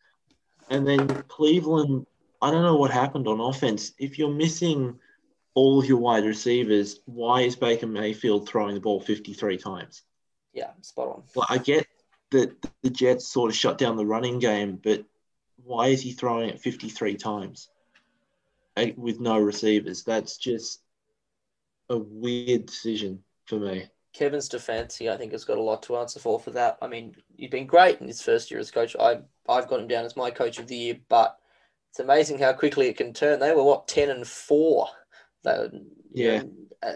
[0.69, 2.05] And then Cleveland,
[2.41, 3.93] I don't know what happened on offense.
[3.97, 4.99] If you're missing
[5.55, 10.03] all of your wide receivers, why is Baker Mayfield throwing the ball 53 times?
[10.53, 11.23] yeah, spot on.
[11.35, 11.87] Like I get
[12.31, 15.05] that the Jets sort of shut down the running game, but
[15.63, 17.69] why is he throwing it 53 times
[18.77, 20.03] eh, with no receivers?
[20.03, 20.81] That's just
[21.89, 23.87] a weird decision for me.
[24.13, 26.77] Kevin's defense, he I think has got a lot to answer for for that.
[26.81, 28.95] I mean, he's been great in his first year as coach.
[28.99, 31.37] I I've got him down as my coach of the year, but
[31.91, 33.39] it's amazing how quickly it can turn.
[33.39, 34.87] They were what ten and four,
[35.43, 35.71] they were,
[36.13, 36.43] Yeah.
[36.83, 36.93] uh,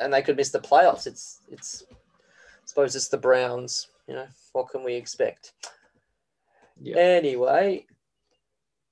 [0.00, 1.06] and they could miss the playoffs.
[1.06, 3.88] It's it's I suppose it's the Browns.
[4.06, 5.52] You know what can we expect?
[6.80, 6.96] Yeah.
[6.96, 7.86] Anyway,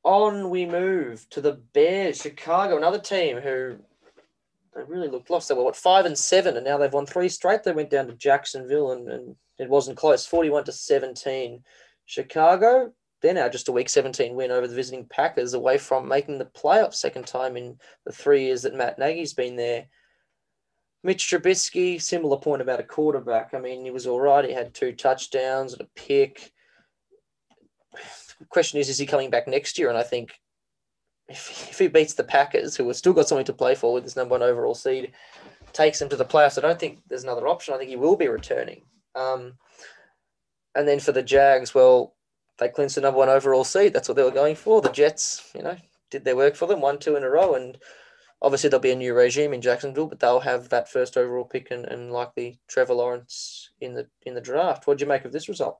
[0.04, 3.76] on we move to the Bears, Chicago, another team who
[4.74, 5.48] they really looked lost.
[5.48, 7.62] They were what five and seven, and now they've won three straight.
[7.62, 11.62] They went down to Jacksonville, and, and it wasn't close, forty-one to seventeen.
[12.06, 16.38] Chicago, they're now just a week seventeen win over the visiting Packers, away from making
[16.38, 19.86] the playoffs second time in the three years that Matt Nagy's been there.
[21.04, 23.54] Mitch Trubisky, similar point about a quarterback.
[23.54, 24.44] I mean, he was all right.
[24.44, 26.52] He had two touchdowns and a pick.
[28.38, 29.88] The question is, is he coming back next year?
[29.88, 30.32] And I think
[31.28, 34.04] if, if he beats the Packers, who have still got something to play for with
[34.04, 35.12] this number one overall seed,
[35.72, 37.74] takes them to the playoffs, I don't think there's another option.
[37.74, 38.82] I think he will be returning.
[39.14, 39.54] Um,
[40.74, 42.14] and then for the Jags, well,
[42.58, 43.92] they clinched the number one overall seed.
[43.92, 44.80] That's what they were going for.
[44.80, 45.76] The Jets, you know,
[46.10, 47.54] did their work for them, one, two in a row.
[47.54, 47.78] And
[48.40, 51.70] obviously there'll be a new regime in Jacksonville, but they'll have that first overall pick
[51.70, 54.86] and, and likely Trevor Lawrence in the in the draft.
[54.86, 55.78] What do you make of this result?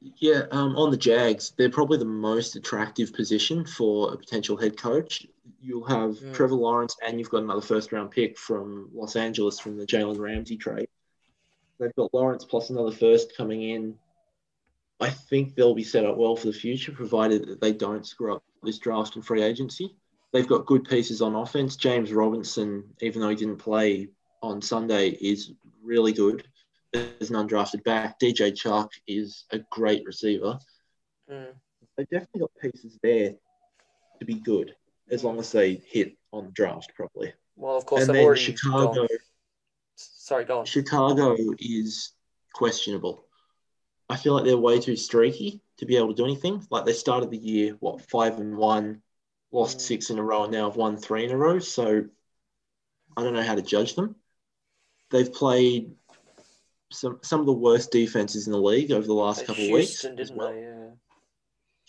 [0.00, 4.76] Yeah, um, on the Jags, they're probably the most attractive position for a potential head
[4.76, 5.26] coach.
[5.60, 6.34] You'll have Mm.
[6.34, 10.18] Trevor Lawrence, and you've got another first round pick from Los Angeles from the Jalen
[10.18, 10.88] Ramsey trade.
[11.80, 13.98] They've got Lawrence plus another first coming in.
[15.00, 18.34] I think they'll be set up well for the future, provided that they don't screw
[18.34, 19.94] up this draft and free agency.
[20.30, 21.74] they've got good pieces on offense.
[21.74, 24.08] James Robinson, even though he didn't play
[24.42, 26.46] on Sunday, is really good
[26.94, 28.18] as an undrafted back.
[28.18, 30.58] DJ Chark is a great receiver.
[31.30, 31.48] Mm.
[31.96, 33.34] They've definitely got pieces there
[34.18, 34.74] to be good
[35.10, 37.32] as long as they hit on the draft properly.
[37.56, 39.08] Well, of course, and then Chicago, gone.
[39.96, 40.64] Sorry, go on.
[40.64, 42.12] Chicago is
[42.54, 43.24] questionable.
[44.08, 46.66] I feel like they're way too streaky to be able to do anything.
[46.70, 49.02] Like they started the year, what, five and one,
[49.50, 49.80] lost Mm.
[49.82, 51.58] six in a row, and now have won three in a row.
[51.58, 52.04] So
[53.16, 54.14] I don't know how to judge them.
[55.10, 55.94] They've played
[56.90, 59.88] some some of the worst defenses in the league over the last couple of weeks.
[59.88, 60.52] Houston, didn't well.
[60.52, 60.60] they?
[60.60, 60.88] Yeah.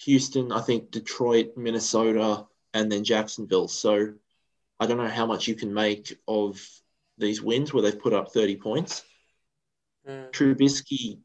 [0.06, 3.68] Houston, I think Detroit, Minnesota, and then Jacksonville.
[3.68, 4.14] So
[4.80, 6.66] I don't know how much you can make of
[7.18, 9.04] these wins where they've put up 30 points.
[10.08, 10.32] Mm.
[10.32, 11.20] Trubisky,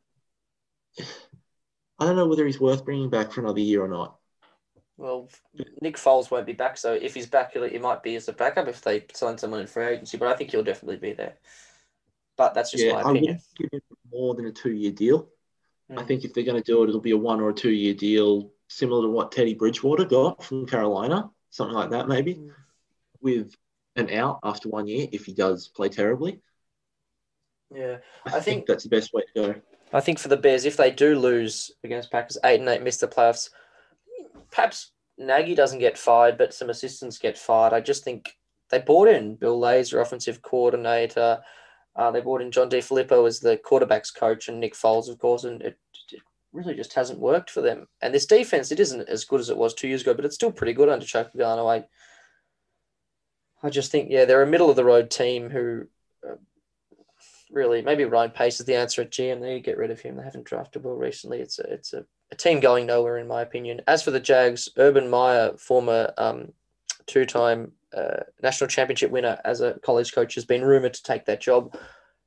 [0.98, 4.16] I don't know whether he's worth bringing back for another year or not.
[4.96, 5.28] Well,
[5.80, 8.68] Nick Foles won't be back, so if he's back, he might be as a backup
[8.68, 10.16] if they sign someone in free agency.
[10.16, 11.34] But I think he'll definitely be there.
[12.36, 13.80] But that's just yeah, my I wouldn't give him
[14.12, 15.28] more than a two-year deal.
[15.90, 16.06] I Mm.
[16.06, 18.50] think if they're going to do it, it'll be a one or a two-year deal,
[18.68, 22.50] similar to what Teddy Bridgewater got from Carolina, something like that, maybe, Mm.
[23.20, 23.54] with
[23.96, 26.40] an out after one year if he does play terribly.
[27.70, 29.54] Yeah, I, I think, think- that's the best way to go.
[29.92, 32.96] I think for the Bears, if they do lose against Packers, eight and eight, miss
[32.96, 33.50] the playoffs,
[34.50, 37.72] perhaps Nagy doesn't get fired, but some assistants get fired.
[37.72, 38.36] I just think
[38.70, 41.44] they brought in Bill Lazor, offensive coordinator.
[41.96, 45.44] Uh, they brought in John DeFilippo as the quarterbacks coach and Nick Foles, of course,
[45.44, 45.78] and it,
[46.10, 46.20] it
[46.52, 47.86] really just hasn't worked for them.
[48.02, 50.34] And this defense, it isn't as good as it was two years ago, but it's
[50.34, 51.70] still pretty good under Chuck Pagano.
[51.70, 51.84] I,
[53.64, 55.86] I just think, yeah, they're a middle of the road team who
[56.28, 56.34] uh,
[57.50, 59.40] really maybe Ryan Pace is the answer at GM.
[59.40, 60.16] They get rid of him.
[60.16, 61.40] They haven't drafted well recently.
[61.40, 63.80] It's a it's a, a team going nowhere in my opinion.
[63.86, 66.52] As for the Jags, Urban Meyer, former um,
[67.06, 71.24] two time uh, national championship winner as a college coach, has been rumored to take
[71.26, 71.76] that job.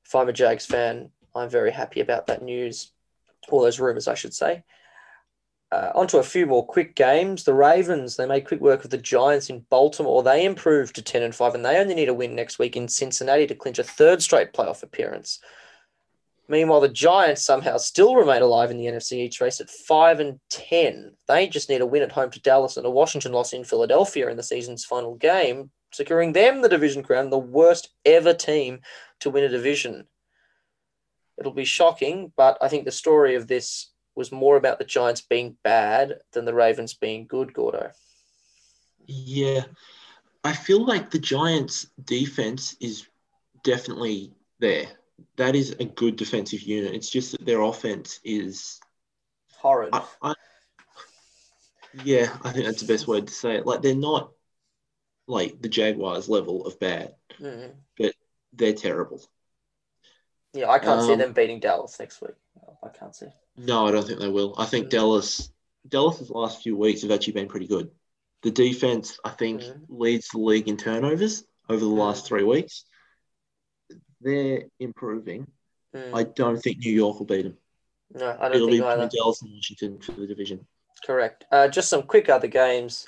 [0.05, 2.91] If I'm a Jags fan, I'm very happy about that news.
[3.49, 4.63] All those rumors, I should say.
[5.69, 7.43] Uh, on to a few more quick games.
[7.43, 10.23] The Ravens, they made quick work of the Giants in Baltimore.
[10.23, 12.87] They improved to 10 and 5, and they only need a win next week in
[12.87, 15.39] Cincinnati to clinch a third straight playoff appearance.
[16.49, 20.39] Meanwhile, the Giants somehow still remain alive in the NFC East race at 5 and
[20.49, 21.13] 10.
[21.27, 24.29] They just need a win at home to Dallas and a Washington loss in Philadelphia
[24.29, 28.79] in the season's final game, securing them the division crown, the worst ever team
[29.19, 30.07] to win a division.
[31.37, 35.21] It'll be shocking, but I think the story of this was more about the Giants
[35.21, 37.91] being bad than the Ravens being good, Gordo.
[39.05, 39.63] Yeah.
[40.43, 43.05] I feel like the Giants' defense is
[43.63, 44.87] definitely there.
[45.37, 46.93] That is a good defensive unit.
[46.93, 48.79] It's just that their offense is.
[49.57, 49.89] Horrid.
[49.93, 50.33] I, I,
[52.03, 53.65] yeah, I think that's the best word to say it.
[53.65, 54.31] Like, they're not
[55.27, 57.73] like the Jaguars level of bad, Mhm.
[58.53, 59.21] they're terrible.
[60.53, 62.31] Yeah, I can't see Um, them beating Dallas next week.
[62.83, 63.27] I can't see.
[63.57, 64.55] No, I don't think they will.
[64.57, 64.91] I think Mm.
[64.91, 65.51] Dallas,
[65.87, 67.91] Dallas's last few weeks have actually been pretty good.
[68.43, 69.85] The defense, I think, Mhm.
[69.89, 72.27] leads the league in turnovers over the last Mm.
[72.27, 72.85] three weeks.
[74.21, 75.47] They're improving.
[75.95, 76.13] Mm.
[76.15, 77.57] I don't think New York will beat them.
[78.13, 79.05] no, I don't It'll be think either.
[79.05, 80.65] between Dallas and Washington for the division.
[81.05, 81.45] Correct.
[81.51, 83.07] Uh, just some quick other games.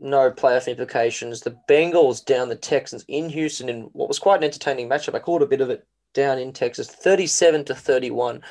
[0.00, 1.40] No playoff implications.
[1.40, 5.14] The Bengals down the Texans in Houston in what was quite an entertaining matchup.
[5.16, 8.42] I called a bit of it down in Texas, thirty-seven to thirty-one,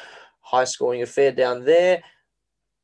[0.41, 2.04] high scoring affair down there.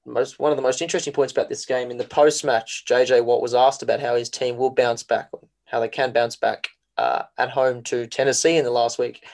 [0.05, 3.41] Most one of the most interesting points about this game in the post-match, JJ Watt
[3.41, 5.29] was asked about how his team will bounce back,
[5.65, 9.25] how they can bounce back uh, at home to Tennessee in the last week,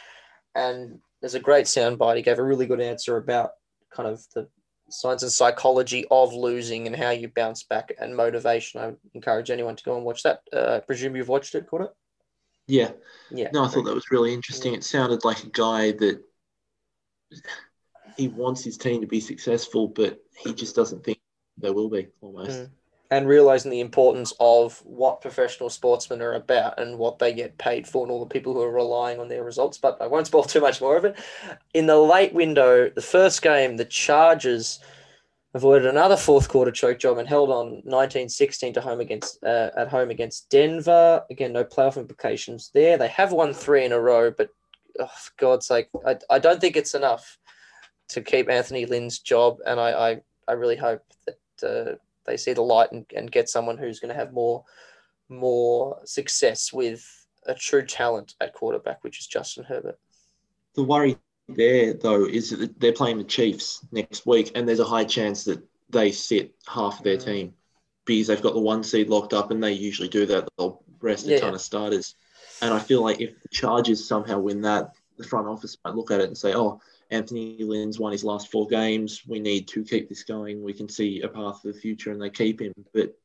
[0.56, 2.18] and there's a great soundbite.
[2.18, 3.52] He gave a really good answer about
[3.92, 4.48] kind of the
[4.90, 8.82] science and psychology of losing and how you bounce back and motivation.
[8.82, 10.42] I would encourage anyone to go and watch that.
[10.52, 11.92] Uh, I presume you've watched it, caught it?
[12.68, 12.92] Yeah.
[13.32, 13.50] Yeah.
[13.54, 14.74] No, I thought that was really interesting.
[14.74, 16.22] It sounded like a guy that
[18.18, 21.20] he wants his team to be successful, but he just doesn't think
[21.58, 22.52] they will be almost.
[22.52, 22.70] Mm.
[23.12, 27.88] And realizing the importance of what professional sportsmen are about and what they get paid
[27.88, 29.80] for, and all the people who are relying on their results.
[29.80, 31.18] But I won't spoil too much more of it.
[31.74, 34.80] In the late window, the first game, the Chargers
[35.54, 39.88] avoided another fourth quarter choke job and held on 19-16 to home against uh, at
[39.88, 41.24] home against Denver.
[41.30, 42.98] Again, no playoff implications there.
[42.98, 44.50] They have won three in a row, but
[45.00, 47.38] oh, for God's sake, I, I don't think it's enough
[48.10, 51.96] to keep Anthony Lynn's job, and I I, I really hope that uh,
[52.30, 54.64] they see the light and, and get someone who's going to have more
[55.28, 57.04] more success with
[57.46, 60.00] a true talent at quarterback, which is Justin Herbert.
[60.76, 64.86] The worry there, though, is that they're playing the Chiefs next week, and there's a
[64.86, 67.26] high chance that they sit half of their Mm.
[67.26, 67.54] team
[68.06, 70.48] because they've got the one seed locked up, and they usually do that.
[70.58, 72.16] They'll rest a Yeah, ton of starters,
[72.62, 76.12] and I feel like if the Chargers somehow win that, the front office might look
[76.12, 76.80] at it and say, "Oh,
[77.12, 79.24] Anthony Lynn's won his last four games.
[79.28, 80.62] We need to keep this going.
[80.62, 83.16] We can see a path for the future, and they keep him." But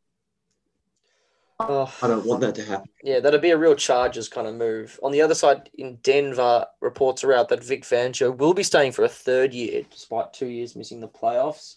[1.61, 2.89] Oh, I don't want that to happen.
[3.05, 4.99] Yeah, that'd be a real Chargers kind of move.
[5.05, 8.91] On the other side, in Denver, reports are out that Vic Fangio will be staying
[8.91, 11.77] for a third year, despite two years missing the playoffs.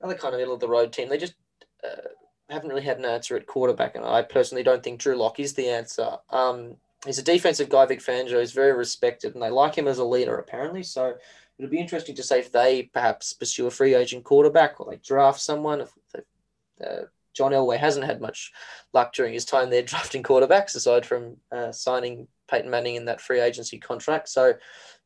[0.00, 1.08] Another kind of middle of the road team.
[1.08, 1.34] They just
[1.82, 2.08] uh,
[2.48, 5.54] haven't really had an answer at quarterback, and I personally don't think Drew Lock is
[5.54, 6.18] the answer.
[6.30, 8.40] Um, he's a defensive guy, Vic Fangio.
[8.40, 10.82] He's very respected, and they like him as a leader, apparently.
[10.82, 11.14] So
[11.58, 14.96] it'll be interesting to see if they perhaps pursue a free agent quarterback or they
[14.98, 15.82] draft someone.
[15.82, 17.02] If they, uh,
[17.34, 18.52] John Elway hasn't had much
[18.92, 23.20] luck during his time there drafting quarterbacks, aside from uh, signing Peyton Manning in that
[23.20, 24.28] free agency contract.
[24.28, 24.54] So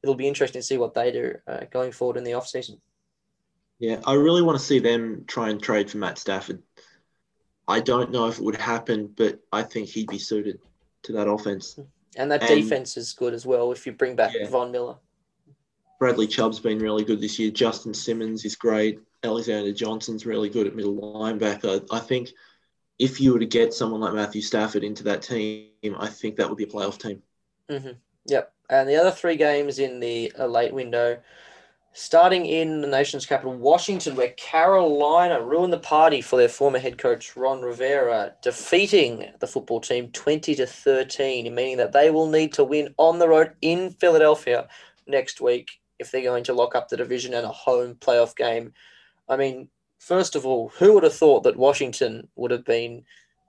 [0.02, 2.78] it'll be interesting to see what they do uh, going forward in the offseason.
[3.78, 6.62] Yeah, I really want to see them try and trade for Matt Stafford.
[7.66, 10.61] I don't know if it would happen, but I think he'd be suited
[11.05, 11.79] to that offense.
[12.17, 14.49] And that And- defense is good as well if you bring back Yeah.
[14.49, 14.97] Von Miller.
[15.99, 17.51] Bradley Chubb's been really good this year.
[17.51, 18.99] Justin Simmons is great.
[19.23, 21.87] Alexander Johnson's really good at middle linebacker.
[21.93, 22.33] I think
[22.99, 26.49] if you were to get someone like Matthew Stafford into that team, I think that
[26.49, 27.23] would be a playoff team.
[27.71, 27.93] hmm
[28.27, 28.53] Yep.
[28.69, 31.21] And the other three games in the uh, late window,
[31.94, 36.96] starting in the nation's capital, Washington, where Carolina ruined the party for their former head
[36.98, 42.52] coach Ron Rivera, defeating the football team twenty to thirteen, meaning that they will need
[42.55, 44.68] to win on the road in Philadelphia
[45.07, 48.72] next week if they're going to lock up the division and a home playoff game.
[49.28, 53.05] I mean, first of all, who would have thought that Washington would have been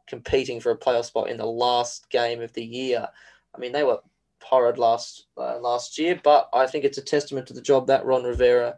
[0.07, 3.07] competing for a playoff spot in the last game of the year?
[3.55, 3.99] I mean, they were
[4.43, 8.05] horrid last uh, last year, but I think it's a testament to the job that
[8.05, 8.75] Ron Rivera,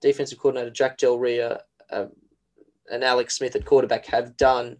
[0.00, 1.58] defensive coordinator Jack Del Rio,
[1.90, 2.10] um,
[2.90, 4.76] and Alex Smith at quarterback have done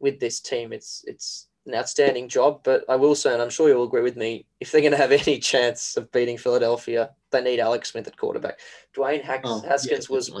[0.00, 0.72] with this team.
[0.72, 4.16] It's it's an outstanding job, but I will say, and I'm sure you'll agree with
[4.16, 8.06] me, if they're going to have any chance of beating Philadelphia, they need Alex Smith
[8.06, 8.60] at quarterback.
[8.96, 10.32] Dwayne Hax- Oh, yeah, Haskins was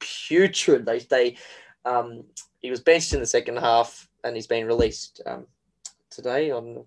[0.00, 0.86] putrid.
[0.86, 1.36] They they
[1.84, 2.24] um,
[2.60, 5.46] he was benched in the second half, and he's been released um,
[6.10, 6.84] today on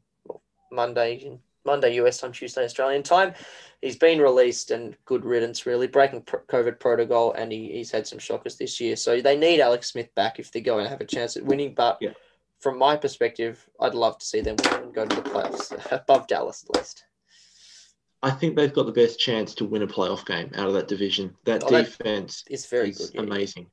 [0.71, 3.33] Monday Monday US time, Tuesday Australian time.
[3.81, 8.07] He's been released, and good riddance, really breaking pro- COVID protocol, and he, he's had
[8.07, 8.95] some shockers this year.
[8.95, 11.73] So they need Alex Smith back if they're going to have a chance at winning.
[11.73, 12.11] But Yeah.
[12.59, 16.27] from my perspective, I'd love to see them win and go to the playoffs above
[16.27, 17.03] Dallas at least.
[18.21, 20.87] I think they've got the best chance to win a playoff game out of that
[20.87, 21.35] division.
[21.43, 23.15] That Oh, defense very is good.
[23.15, 23.69] Yeah, amazing.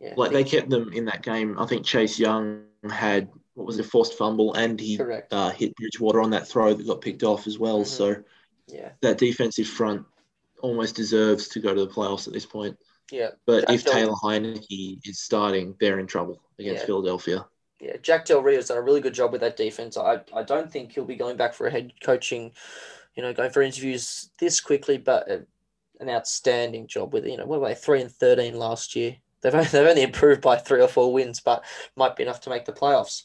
[0.00, 0.14] Yeah.
[0.16, 1.58] Like they kept them in that game.
[1.58, 5.74] I think Chase Young had what was it, a forced fumble, and he uh, hit
[5.76, 7.80] Bridgewater on that throw that got picked off as well.
[7.82, 7.86] Mhm.
[7.86, 8.16] So
[8.66, 10.04] yeah, that defensive front
[10.60, 12.76] almost deserves to go to the playoffs at this point.
[13.10, 13.30] yeah.
[13.46, 16.86] But Jack if Del- Taylor Heinicke is starting, they're in trouble against Yeah.
[16.86, 17.46] Philadelphia.
[17.80, 19.96] Yeah, Jack Del Rio's done a really good job with that defense.
[19.98, 22.52] I, I don't think he'll be going back for a head coaching,
[23.14, 25.46] you know, going for interviews this quickly, but a,
[26.00, 29.16] an outstanding job with, you know, what were they, 3 and 13 last year?
[29.40, 31.64] They've only, they've only improved by three or four wins, but
[31.96, 33.24] might be enough to make the playoffs.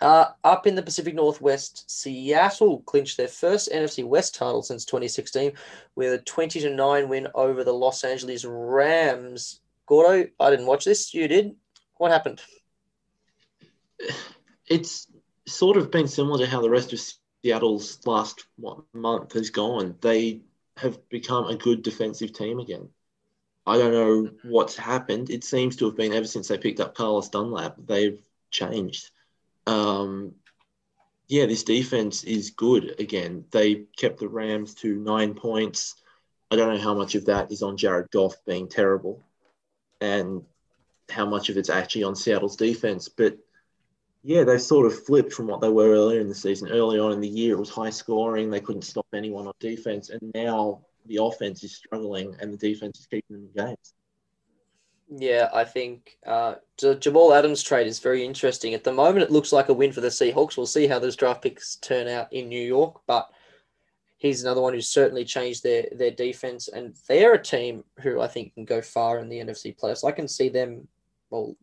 [0.00, 5.52] Uh, up in the Pacific Northwest, Seattle clinched their first NFC West title since 2016
[5.94, 9.60] with a 20 to 9 win over the Los Angeles Rams.
[9.86, 11.12] Gordo, I didn't watch this.
[11.12, 11.54] You did.
[11.98, 12.40] What happened?
[14.66, 15.06] It's
[15.46, 17.00] sort of been similar to how the rest of
[17.42, 18.46] Seattle's last
[18.94, 19.96] month has gone.
[20.00, 20.40] They
[20.78, 22.88] have become a good defensive team again.
[23.70, 25.30] I don't know what's happened.
[25.30, 27.76] It seems to have been ever since they picked up Carlos Dunlap.
[27.86, 28.18] They've
[28.50, 29.10] changed.
[29.68, 30.34] Um,
[31.28, 33.44] yeah, this defense is good again.
[33.52, 35.94] They kept the Rams to nine points.
[36.50, 39.22] I don't know how much of that is on Jared Goff being terrible
[40.00, 40.42] and
[41.08, 43.08] how much of it's actually on Seattle's defense.
[43.08, 43.38] But
[44.24, 46.70] yeah, they sort of flipped from what they were earlier in the season.
[46.70, 48.50] Early on in the year, it was high scoring.
[48.50, 50.10] They couldn't stop anyone on defense.
[50.10, 50.80] And now
[51.10, 53.94] the offense is struggling and the defense is keeping them in games.
[55.12, 58.74] Yeah, I think uh, J- Jamal Adams trade is very interesting.
[58.74, 60.56] At the moment, it looks like a win for the Seahawks.
[60.56, 63.28] We'll see how those draft picks turn out in New York, but
[64.18, 68.28] he's another one who's certainly changed their their defense, and they're a team who I
[68.28, 70.06] think can go far in the NFC playoffs.
[70.06, 70.86] I can see them.
[71.30, 71.56] Well,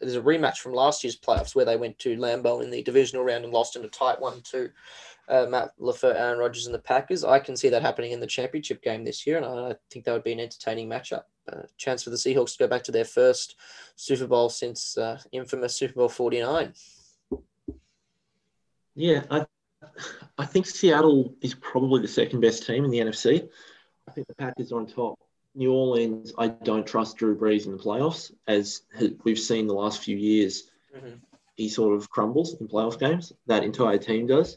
[0.00, 3.24] there's a rematch from last year's playoffs where they went to Lambeau in the divisional
[3.24, 4.70] round and lost in a tight one to
[5.28, 7.24] uh, Matt LaFleur, Aaron Rodgers, and the Packers.
[7.24, 10.12] I can see that happening in the championship game this year, and I think that
[10.12, 11.24] would be an entertaining matchup.
[11.50, 13.56] Uh, chance for the Seahawks to go back to their first
[13.96, 16.72] Super Bowl since uh, infamous Super Bowl 49.
[18.94, 19.46] Yeah, I,
[20.36, 23.48] I think Seattle is probably the second best team in the NFC.
[24.06, 25.18] I think the Packers are on top.
[25.54, 28.82] New Orleans, I don't trust Drew Brees in the playoffs, as
[29.24, 30.64] we've seen the last few years.
[30.96, 31.16] Mm-hmm.
[31.56, 33.32] He sort of crumbles in playoff games.
[33.46, 34.56] That entire team does.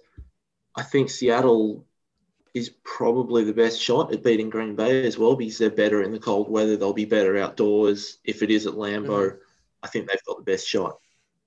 [0.76, 1.86] I think Seattle
[2.54, 6.12] is probably the best shot at beating Green Bay as well because they're better in
[6.12, 6.76] the cold weather.
[6.76, 8.20] They'll be better outdoors.
[8.24, 9.40] If it is at Lambeau, Mhm.
[9.84, 11.00] I think they've got the best shot.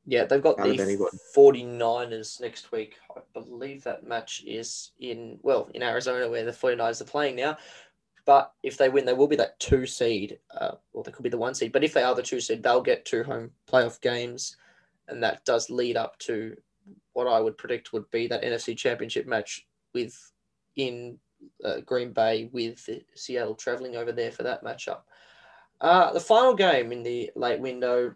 [0.07, 1.17] Yeah, they've got the anybody.
[1.35, 2.97] 49ers next week.
[3.15, 7.57] I believe that match is in, well, in Arizona where the 49ers are playing now.
[8.27, 11.29] But if they win, they will be that two seed, uh, or they could be
[11.29, 11.73] the one seed.
[11.73, 14.57] But if they are the two seed, they'll get two home playoff games.
[15.09, 16.57] And that does lead up to
[17.15, 20.33] what I would predict would be that NFC championship match with
[20.77, 21.19] in
[21.65, 25.01] uh, Green Bay with Seattle traveling over there for that matchup.
[25.81, 28.15] Uh, the final game in the late window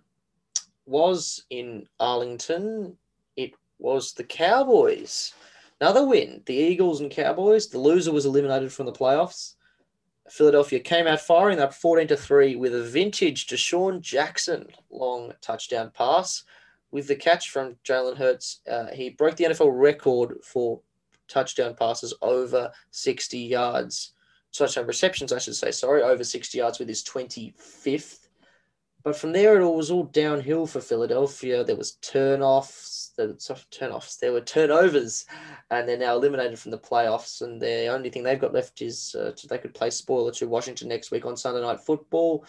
[0.87, 2.97] was in Arlington.
[3.37, 5.35] It was the Cowboys.
[5.81, 6.43] Another win.
[6.47, 7.69] The Eagles and Cowboys.
[7.69, 9.55] The loser was eliminated from the playoffs.
[10.29, 15.91] Philadelphia came out firing up 14 to 3 with a vintage DeSean Jackson long touchdown
[15.95, 16.45] pass.
[16.91, 20.81] With the catch from Jalen Hurts, uh, he broke the NFL record for
[21.29, 24.15] touchdown passes over 60 yards.
[24.53, 28.29] Touchdown receptions, I should say, sorry, over 60 yards with his 25th.
[29.05, 31.63] But from there, it all was all downhill for Philadelphia.
[31.63, 35.25] There was turnoffs, there was turnoffs, there were turnovers,
[35.71, 37.41] and they're now eliminated from the playoffs.
[37.41, 40.89] And the only thing they've got left is uh, they could play spoiler to Washington
[40.89, 42.45] next week on Sunday Night Football.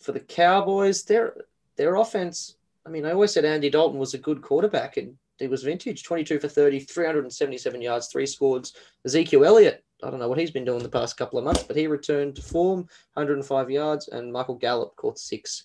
[0.00, 1.34] For the Cowboys, their
[1.76, 2.57] their offense.
[2.88, 6.04] I mean, I always said Andy Dalton was a good quarterback, and he was vintage
[6.04, 8.74] 22 for 30, 377 yards, three scores.
[9.04, 11.76] Ezekiel Elliott, I don't know what he's been doing the past couple of months, but
[11.76, 15.64] he returned to form, 105 yards, and Michael Gallup caught six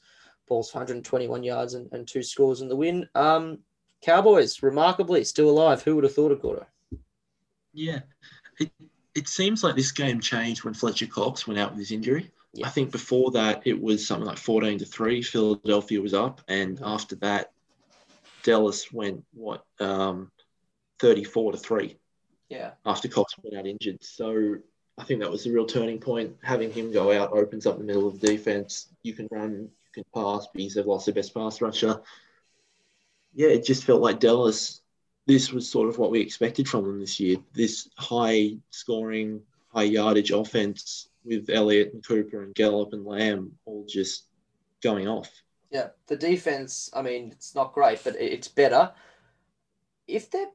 [0.50, 3.08] balls, 121 yards, and, and two scores in the win.
[3.16, 3.60] Um,
[4.02, 5.82] Cowboys, remarkably, still alive.
[5.82, 6.66] Who would have thought it, Gordo?
[7.72, 8.02] Yeah.
[8.60, 8.70] It,
[9.16, 12.32] it seems like this game changed when Fletcher Cox went out with his injury.
[12.54, 12.68] Yeah.
[12.68, 15.22] I think before that it was something like 14 to 3.
[15.24, 16.42] Philadelphia was up.
[16.48, 16.88] And Mhm.
[16.88, 17.52] after that,
[18.44, 20.32] Dallas went, what, um,
[21.00, 21.98] 34 to 3
[22.50, 22.74] Yeah.
[22.86, 24.04] after Cox went out injured.
[24.04, 24.58] So
[24.98, 26.38] I think that was the real turning point.
[26.44, 28.88] Having him go out opens up the middle of the defense.
[29.02, 32.04] You can run, you can pass because they've lost their best pass rusher.
[33.34, 34.82] Yeah, it just felt like Dallas.
[35.26, 37.38] This was sort of what we expected from them this year.
[37.54, 39.42] This high scoring,
[39.74, 44.26] high yardage offense with Elliott and Cooper and Gallup and Lamb all just
[44.82, 45.30] going off.
[45.72, 46.90] Yeah, the defense.
[46.94, 48.92] I mean, it's not great, but it's better.
[50.08, 50.52] If they're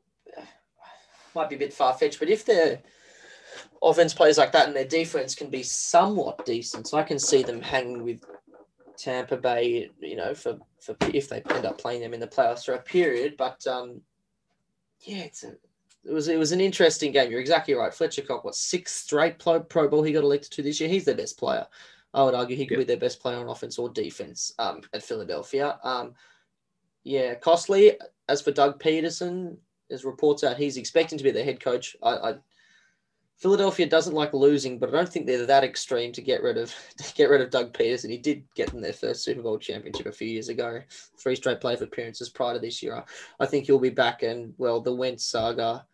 [1.35, 2.81] might be a bit far fetched, but if their
[3.83, 7.43] offense plays like that and their defense can be somewhat decent, so I can see
[7.43, 8.25] them hanging with
[8.97, 9.91] Tampa Bay.
[10.01, 12.83] You know, for for if they end up playing them in the playoffs for a
[12.83, 13.37] period.
[13.37, 14.01] But um,
[15.01, 15.53] yeah, it's a.
[16.09, 17.31] It was it was an interesting game.
[17.31, 17.93] You're exactly right.
[17.93, 20.89] Fletcher Cox, what six straight Pro, Pro Bowl he got elected to this year.
[20.89, 21.67] He's their best player.
[22.15, 22.85] I would argue he could Yeah.
[22.85, 25.79] be their best player on offense or defense um, at Philadelphia.
[25.85, 26.15] Um,
[27.05, 27.99] yeah, costly.
[28.29, 29.57] As for Doug Pederson,
[29.89, 31.95] there's reports out he's expecting to be the head coach.
[32.03, 32.35] I, I
[33.37, 36.75] Philadelphia doesn't like losing, but I don't think they're that extreme to get rid of
[36.97, 38.11] to get rid of Doug Pederson.
[38.11, 40.81] He did get them their first Super Bowl championship a few years ago,
[41.19, 43.05] three straight playoff appearances prior to this year.
[43.39, 45.87] I think he'll be back, and well, the Wentz saga.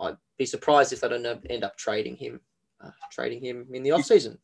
[0.00, 2.40] I'd be surprised if they don't end up trading him,
[2.84, 4.38] uh, trading him in the offseason.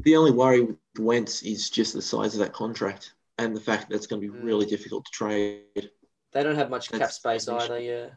[0.00, 3.88] The only worry with Wentz is just the size of that contract and the fact
[3.88, 4.44] that it's going to be Mm.
[4.44, 5.90] really difficult to trade.
[6.32, 7.80] They don't have much cap space either.
[7.80, 8.10] Yeah.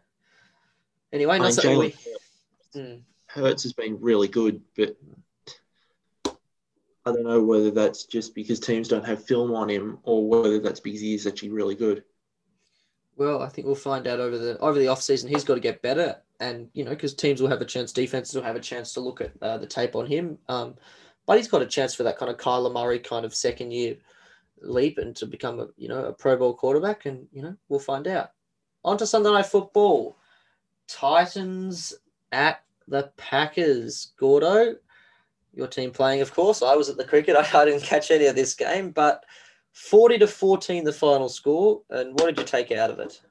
[1.14, 1.92] Anyway, I not mean, something we.
[1.92, 1.98] Jalen
[2.76, 3.04] Mm.
[3.28, 4.96] Hurts has been really good, but
[6.26, 6.32] I
[7.12, 10.80] don't know whether that's just because teams don't have film on him or whether that's
[10.80, 12.04] because he is actually really good.
[13.18, 15.30] Well, I think we'll find out over the over the off season.
[15.30, 18.36] He's got to get better, and you know, because teams will have a chance, defenses
[18.36, 20.38] will have a chance to look at uh, the tape on him.
[20.50, 20.76] Um,
[21.26, 23.96] but he's got a chance for that kind of Kyler Murray kind of second year
[24.62, 27.80] leap and to become a you know a Pro Bowl quarterback, and you know we'll
[27.80, 28.32] find out.
[28.84, 30.18] On to Sunday Night Football,
[30.88, 31.94] Titans
[32.32, 34.14] at the Packers.
[34.18, 34.76] Gordo,
[35.54, 36.64] your team playing, of course.
[36.64, 37.36] I was at the cricket.
[37.36, 39.24] I, I didn't catch any of this game, but
[39.74, 41.82] 40 to 14 the final score.
[41.92, 43.22] And what did you take out of it?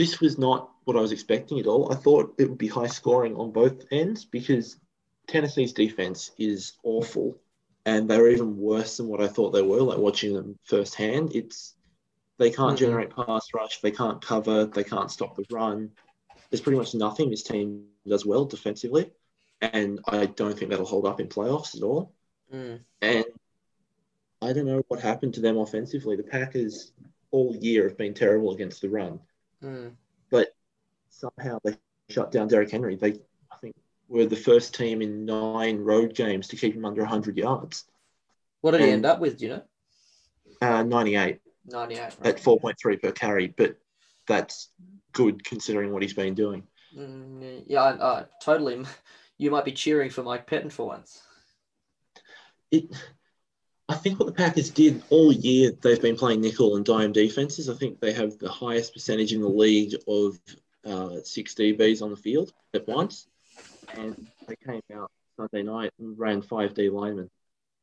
[0.00, 1.92] This was not what I was expecting at all.
[1.92, 4.78] I thought it would be high scoring on both ends because
[5.26, 7.36] Tennessee's defense is awful
[7.84, 9.82] and they're even worse than what I thought they were.
[9.82, 11.74] Like watching them firsthand, it's
[12.38, 12.78] they can't Mhm.
[12.78, 15.90] generate pass rush, they can't cover, they can't stop the run.
[16.48, 19.12] There's pretty much nothing this team does well defensively,
[19.60, 22.14] and I don't think that'll hold up in playoffs at all.
[22.50, 22.80] Mm.
[23.02, 23.26] And
[24.40, 26.16] I don't know what happened to them offensively.
[26.16, 26.90] The Packers
[27.30, 29.20] all year have been terrible against the run.
[29.62, 29.92] Mm.
[31.20, 31.76] Somehow they
[32.08, 32.96] shut down Derrick Henry.
[32.96, 33.12] They,
[33.52, 33.76] I think,
[34.08, 37.84] were the first team in nine road games to keep him under 100 yards.
[38.62, 39.38] What did he end up with?
[39.38, 39.62] Do you know?
[40.62, 42.00] Uh, 98 98.
[42.22, 43.76] at 4.3 per carry, but
[44.26, 44.70] that's
[45.12, 46.62] good considering what he's been doing.
[46.96, 48.84] Mm, yeah, I, totally.
[49.36, 51.22] You might be cheering for Mike Pettine for once.
[52.70, 52.94] It,
[53.90, 57.68] I think what the Packers did all year, they've been playing nickel and dime defenses.
[57.68, 60.38] I think they have the highest percentage in the league of
[60.86, 63.26] uh, six DBs on the field at once.
[63.94, 67.28] And they came out Sunday night and ran five D linemen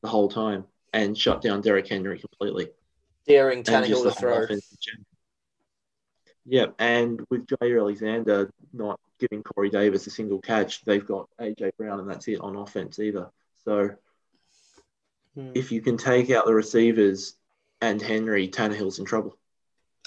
[0.01, 2.69] the whole time and shut down Derrick Henry completely.
[3.25, 4.43] Daring Tannehill the to throw.
[4.43, 5.05] offense in general.
[6.45, 11.71] Yep, and with Jaire Alexander not giving Corey Davis a single catch, they've got AJ
[11.77, 13.29] Brown, and that's it on offense either.
[13.65, 13.89] So
[15.37, 15.51] Hmm.
[15.53, 17.35] if you can take out the receivers
[17.81, 19.37] and Henry, Tannehill's in trouble.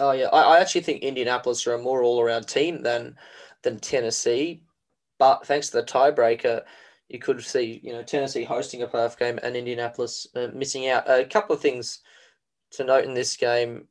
[0.00, 3.16] Oh yeah, I, I actually think Indianapolis are a more all-around team than
[3.62, 4.62] than Tennessee,
[5.20, 6.62] but thanks to the tiebreaker,
[7.08, 11.08] you could see you know Tennessee hosting a playoff game and Indianapolis uh, missing out.
[11.08, 12.00] A couple of things
[12.72, 13.86] to note in this game: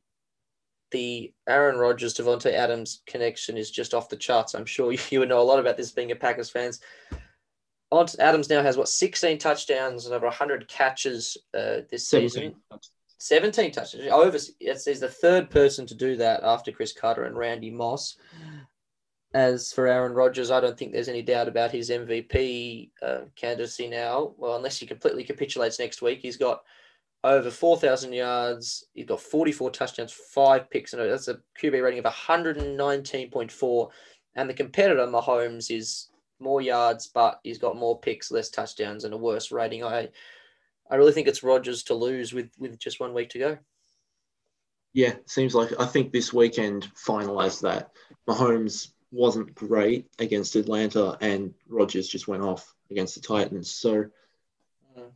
[0.91, 4.55] the Aaron Rodgers Davante Adams connection is just off the charts.
[4.55, 6.81] I'm sure you, you would know a lot about this being a Packers fans.
[7.91, 12.55] Ont- Adams now has what 16 touchdowns and over 100 catches uh, this season.
[12.69, 12.81] 17.
[13.19, 14.07] 17 touches.
[14.11, 18.15] Over, it's, he's the third person to do that after Cris Carter and Randy Moss.
[19.33, 23.87] As for Aaron Rodgers, I don't think there's any doubt about his MVP uh, candidacy
[23.87, 24.33] now.
[24.37, 26.63] Well, unless he completely capitulates next week, he's got
[27.23, 28.85] over 4,000 yards.
[28.93, 33.89] He's got 44 touchdowns, five picks, and that's a QB rating of 119.4.
[34.35, 36.09] And the competitor, Mahomes, is
[36.39, 39.83] more yards, but he's got more picks, less touchdowns, and a worse rating.
[39.83, 40.09] I
[40.89, 43.57] I really think it's Rodgers to lose with with just one week to go.
[44.93, 47.91] Yeah, seems like I think this weekend finalized that.
[48.27, 53.71] Mahomes wasn't great against Atlanta, and Rodgers just went off against the Titans.
[53.71, 54.05] So
[54.97, 55.11] Mm.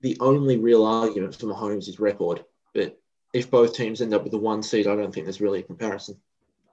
[0.00, 2.44] the only real argument for Mahomes is record.
[2.74, 3.00] But
[3.32, 5.62] if both teams end up with the one seed, I don't think there's really a
[5.62, 6.20] comparison.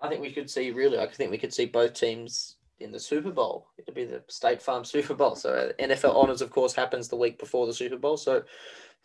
[0.02, 1.00] I think we could see really.
[1.00, 3.68] I think we could see both teams in the Super Bowl.
[3.78, 5.36] It'll be the State Farm Super Bowl.
[5.36, 8.18] So uh, NFL honors, of course, happens the week before the Super Bowl.
[8.18, 8.44] So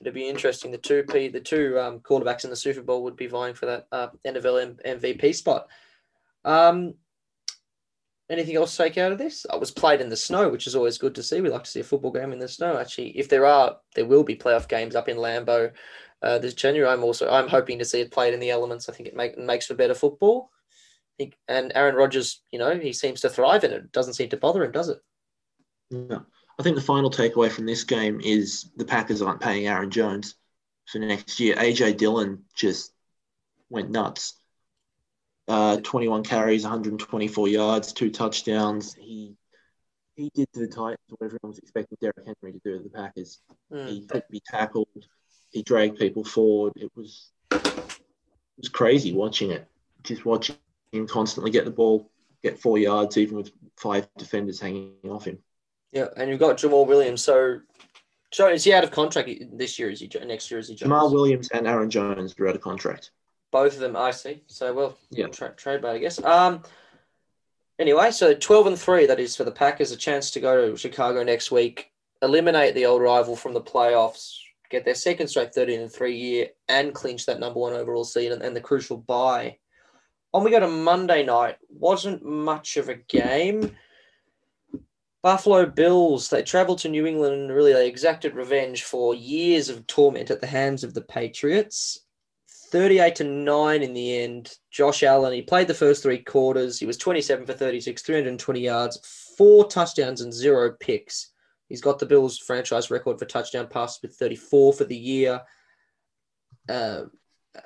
[0.00, 0.70] it'll be interesting.
[0.70, 3.66] The two P, the two um, quarterbacks in the Super Bowl would be vying for
[3.66, 5.68] that uh, NFL M- MVP spot.
[6.44, 6.94] Um,
[8.30, 9.46] anything else to take out of this?
[9.50, 11.40] I was played in the snow, which is always good to see.
[11.40, 12.78] We like to see a football game in the snow.
[12.78, 15.72] Actually, if there are, there will be playoff games up in Lambeau
[16.22, 16.90] uh, this January.
[16.90, 18.88] I'm also I'm hoping to see it played in the elements.
[18.88, 20.50] I think it make, makes for better football.
[21.48, 23.84] And Aaron Rodgers, you know, he seems to thrive in it.
[23.84, 24.98] It doesn't seem to bother him, does it?
[25.90, 26.24] No.
[26.58, 30.34] I think the final takeaway from this game is the Packers aren't paying Aaron Jones
[30.86, 31.54] for next year.
[31.56, 32.92] AJ Dillon just
[33.70, 34.34] went nuts.
[35.46, 38.94] Uh, 21 carries, 124 yards, two touchdowns.
[38.94, 39.34] He
[40.14, 42.90] he did to the Titans what everyone was expecting Derrick Henry to do to the
[42.90, 43.40] Packers.
[43.72, 43.88] Mm.
[43.88, 44.88] He couldn't be tackled.
[45.50, 46.72] He dragged people forward.
[46.76, 47.94] It was it
[48.58, 49.66] was crazy watching it.
[50.02, 50.56] Just watching
[50.92, 52.10] him constantly get the ball,
[52.42, 55.38] get four yards, even with five defenders hanging off him.
[55.92, 57.22] Yeah, and you've got Jamaal Williams.
[57.22, 57.60] So,
[58.32, 59.90] so is he out of contract this year?
[59.90, 60.60] Is he next year?
[60.60, 60.92] Is he Jones?
[60.92, 63.10] Jamaal Williams and Aaron Jones are out of contract.
[63.50, 64.42] Both of them, I see.
[64.46, 65.28] So well, Yeah.
[65.28, 66.22] tra- trade bait, I guess.
[66.22, 66.62] Um.
[67.78, 69.06] Anyway, so twelve and three.
[69.06, 69.92] That is for the Packers.
[69.92, 71.90] A chance to go to Chicago next week,
[72.22, 74.34] eliminate the old rival from the playoffs,
[74.68, 78.32] get their second straight thirteen and three year, and clinch that number one overall seed
[78.32, 79.56] and, and the crucial bye.
[80.32, 81.56] On we go to Monday night.
[81.70, 83.76] Wasn't much of a game.
[85.22, 89.86] Buffalo Bills, they traveled to New England and really they exacted revenge for years of
[89.86, 92.04] torment at the hands of the Patriots.
[92.70, 94.54] 38 to 9 in the end.
[94.70, 96.78] Josh Allen, he played the first three quarters.
[96.78, 101.32] He was 27 for 36, 320 yards, four touchdowns, and zero picks.
[101.68, 105.40] He's got the Bills franchise record for touchdown passes with 34 for the year.
[106.68, 107.04] Uh,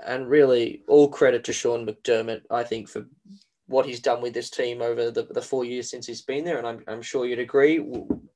[0.05, 3.07] and really, all credit to Sean McDermott, I think, for
[3.67, 6.59] what he's done with this team over the, the four years since he's been there.
[6.59, 7.79] And I'm, I'm sure you'd agree.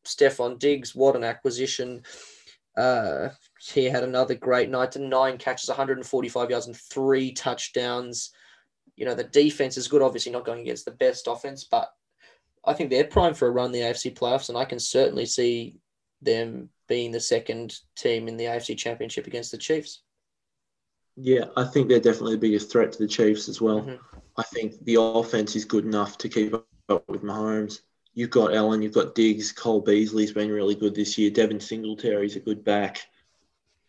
[0.04, 2.02] Stefon Diggs, what an acquisition.
[2.76, 3.30] Uh,
[3.72, 8.30] he had another great night to nine catches, 145 yards, and three touchdowns.
[8.96, 11.90] You know, the defense is good, obviously not going against the best offense, but
[12.64, 15.26] I think they're primed for a run in the AFC playoffs, and I can certainly
[15.26, 15.78] see
[16.22, 20.02] them being the second team in the AFC championship against the Chiefs.
[21.16, 23.82] Yeah, I think they're definitely the biggest threat to the Chiefs as well.
[23.82, 23.98] Mhm.
[24.36, 27.80] I think the offense is good enough to keep up with Mahomes.
[28.12, 31.30] You've got Allen, you've got Diggs, Cole Beasley's been really good this year.
[31.30, 33.00] Devin Singletary's a good back.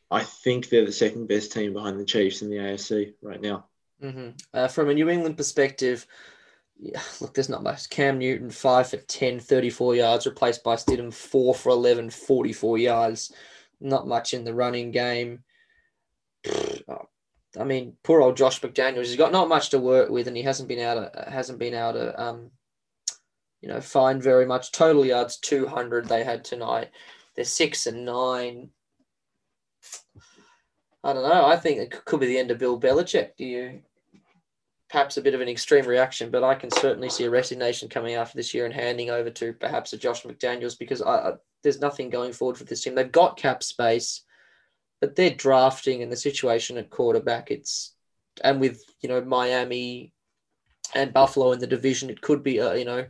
[0.10, 3.68] I think they're the second best team behind the Chiefs in the AFC right now.
[4.00, 6.08] hmm Uh, from a New England perspective,
[6.80, 7.90] yeah, look, there's not much.
[7.90, 13.34] Cam Newton, 5 for 10, 34 yards, replaced by Stidham, 4 for 11, 44 yards.
[13.82, 15.44] Not much in the running game.
[17.60, 19.06] I mean, poor old Josh McDaniels.
[19.06, 21.94] He's got not much to work with, and he hasn't been to hasn't been able
[21.94, 22.52] to um,
[23.62, 24.72] you know, find very much.
[24.72, 26.90] Total yards 200 they had tonight.
[27.36, 28.70] They're six and nine.
[31.04, 31.46] I don't know.
[31.46, 33.36] I think it could be the end of Bill Belichick.
[33.38, 33.82] Do you?
[34.90, 38.16] Perhaps a bit of an extreme reaction, but I can certainly see a resignation coming
[38.16, 41.82] after this year and handing over to perhaps a Josh McDaniels because I, I, there's
[41.82, 42.96] nothing going forward for this team.
[42.96, 44.24] They've got cap space,
[45.00, 47.52] but they're drafting and the situation at quarterback.
[47.52, 47.94] It's
[48.44, 50.14] and with you know Miami
[50.96, 53.06] and Buffalo in the division, it could be a you know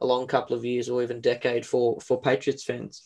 [0.00, 3.02] a long couple of years or even decade for for Patriots fans.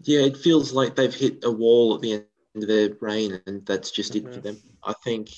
[0.00, 2.24] Yeah, it feels like they've hit a wall at the end
[2.56, 4.26] of their reign, and that's just mm-hmm.
[4.26, 4.48] it for mm-hmm.
[4.48, 4.62] them.
[4.82, 5.30] I think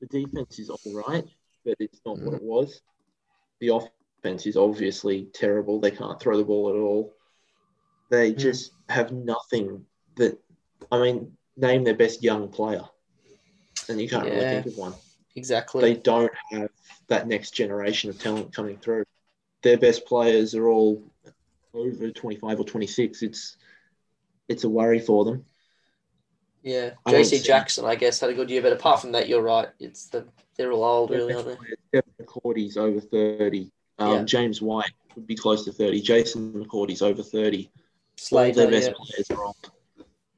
[0.00, 1.26] the defense is all right,
[1.64, 2.26] but it's not mm-hmm.
[2.26, 2.80] what it was.
[3.60, 3.68] The
[4.24, 5.80] offense is obviously terrible.
[5.80, 7.14] They can't throw the ball at all.
[8.10, 8.40] They mm-hmm.
[8.40, 9.84] just have nothing
[10.16, 10.38] that.
[10.90, 12.84] I mean, name their best young player,
[13.88, 14.94] and you can't yeah, really think of one.
[15.34, 15.82] Exactly.
[15.82, 16.70] They don't have
[17.08, 19.04] that next generation of talent coming through.
[19.62, 21.02] Their best players are all
[21.74, 23.22] over 25 or 26.
[23.22, 23.56] It's
[24.48, 25.44] it's a worry for them.
[26.62, 29.68] Yeah, JC Jackson, I guess, had a good year, but apart from that, you're right.
[29.78, 31.56] It's the they're all old, really, aren't
[31.92, 32.02] they?
[32.20, 33.70] McCourty's over 30.
[33.98, 34.22] Um, yeah.
[34.24, 36.00] James White would be close to 30.
[36.02, 37.70] Jason McCourty's over 30.
[38.32, 38.94] All their best yeah.
[38.96, 39.70] players are old.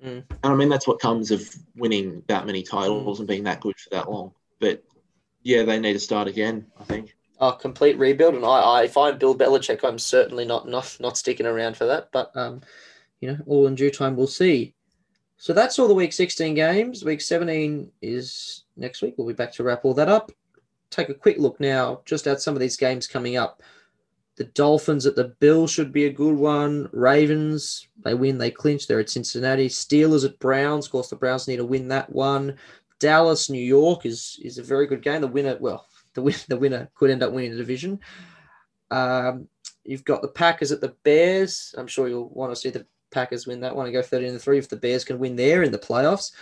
[0.05, 0.25] Mm.
[0.29, 3.79] And I mean, that's what comes of winning that many titles and being that good
[3.79, 4.33] for that long.
[4.59, 4.83] But
[5.43, 6.67] yeah, they need to start again.
[6.79, 7.15] I think.
[7.41, 11.17] A complete rebuild, and I, I, if I'm Bill Belichick, I'm certainly not not not
[11.17, 12.11] sticking around for that.
[12.13, 12.63] But um,
[13.21, 14.75] you know, all in due time, we'll see.
[15.37, 17.03] So that's all the week 16 games.
[17.03, 19.15] Week 17 is next week.
[19.17, 20.31] We'll be back to wrap all that up.
[20.91, 23.63] Take a quick look now, just at some of these games coming up.
[24.37, 26.89] The Dolphins at the Bills should be a good one.
[26.93, 28.87] Ravens, they win, they clinch.
[28.87, 29.69] They're at Cincinnati.
[29.69, 30.87] Steelers at Browns.
[30.87, 32.57] Of course, the Browns need to win that one.
[33.01, 35.21] Dallas, New York is is a very good game.
[35.21, 37.99] The winner, well, the win, the winner could end up winning the division.
[38.91, 39.49] Um,
[39.85, 41.75] you've got the Packers at the Bears.
[41.77, 44.39] I'm sure you'll want to see the Packers win that one and go 13 to
[44.39, 46.33] 3 if the Bears can win there in the playoffs.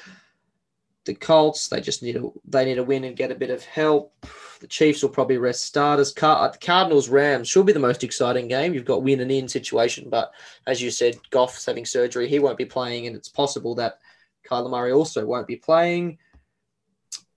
[1.08, 3.64] The Colts, they just need to they need to win and get a bit of
[3.64, 4.12] help.
[4.60, 6.12] The Chiefs will probably rest starters.
[6.12, 8.74] Car- Cardinals Rams should be the most exciting game.
[8.74, 10.32] You've got win and in situation, but
[10.66, 12.28] as you said, Goff's having surgery.
[12.28, 14.00] He won't be playing, and it's possible that
[14.46, 16.18] Kyler Murray also won't be playing.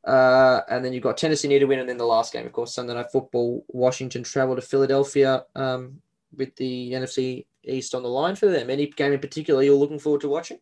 [0.06, 2.52] Uh, and then you've got Tennessee need to win, and then the last game, of
[2.52, 3.64] course, Sunday Night Football.
[3.70, 6.02] Washington travel to Philadelphia um,
[6.36, 8.70] with the NFC East on the line for them.
[8.70, 10.60] Any game in particular you're looking forward to watching?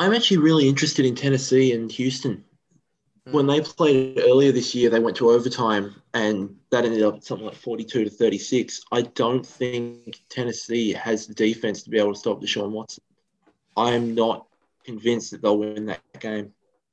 [0.00, 2.44] I'm actually really interested in Tennessee and Houston.
[3.28, 3.32] Mm.
[3.32, 7.46] When they played earlier this year, they went to overtime, and that ended up something
[7.46, 8.82] like 42 to 36.
[8.90, 13.04] I don't think Tennessee has the defense to be able to stop Deshaun Watson.
[13.76, 14.48] I am not
[14.84, 16.52] convinced that they'll win that game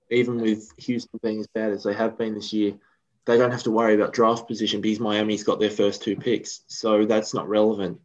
[0.09, 2.73] even with Houston being as bad as they have been this year,
[3.25, 6.61] they don't have to worry about draft position because Miami's got their first two picks.
[6.67, 7.99] So that's not relevant.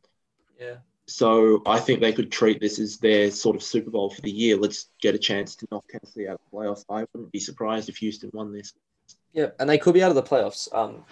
[0.59, 0.77] Yeah.
[1.13, 4.31] So I think they could treat this as their sort of Super Bowl for the
[4.31, 4.57] year.
[4.57, 6.85] Let's get a chance to knock Tennessee out of the playoffs.
[6.89, 8.73] I wouldn't be surprised if Houston won this.
[9.33, 10.73] Yeah, and they could be out of the playoffs.
[10.75, 11.05] Um,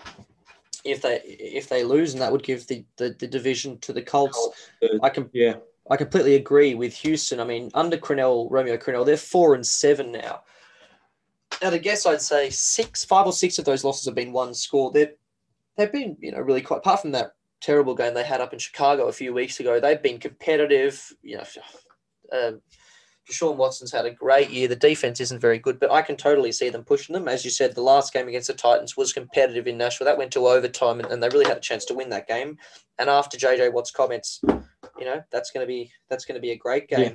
[0.85, 4.03] if they if they lose, and that would give the, the, the division to the
[4.03, 4.37] Colts.
[4.81, 5.57] Colts I can yeah.
[5.91, 7.41] I completely agree with Houston.
[7.41, 10.43] I mean, under Crennel, Romeo Crennel, they're four and seven now
[11.63, 14.55] at a guess, I'd say six, five or six of those losses have been one
[14.55, 14.91] score.
[14.91, 15.13] They've
[15.77, 16.79] they've been, you know, really quite.
[16.79, 20.03] Apart from that terrible game they had up in Chicago a few weeks ago, they've
[20.03, 21.13] been competitive.
[21.23, 21.45] You know,
[22.33, 22.53] uh,
[23.31, 24.69] Deshaun Watson's had a great year.
[24.69, 27.29] The defense isn't very good, but I can totally see them pushing them.
[27.29, 30.07] As you said, the last game against the Titans was competitive in Nashville.
[30.07, 32.59] That went to overtime, and, and they really had a chance to win that game.
[32.99, 34.41] And after JJ Watt's comments,
[34.99, 37.01] you know, that's going to be that's going to be a great game.
[37.01, 37.13] Yeah.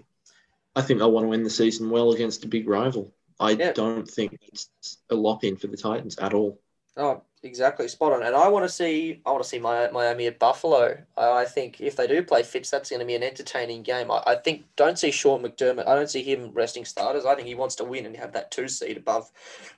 [0.75, 3.13] I think they'll want to win the season well against a big rival.
[3.39, 3.73] I yeah.
[3.73, 4.69] don't think it's
[5.09, 6.59] a lock in for the Titans at all.
[6.97, 8.23] Oh, exactly, spot on.
[8.23, 10.97] And I want to see, I want to see Miami at Buffalo.
[11.17, 14.09] I, think if they do play Fitz, that's going to be an entertaining game.
[14.09, 15.87] I, think don't see Sean McDermott.
[15.87, 17.25] I don't see him resting starters.
[17.25, 19.29] I think he wants to win and have that two seed above,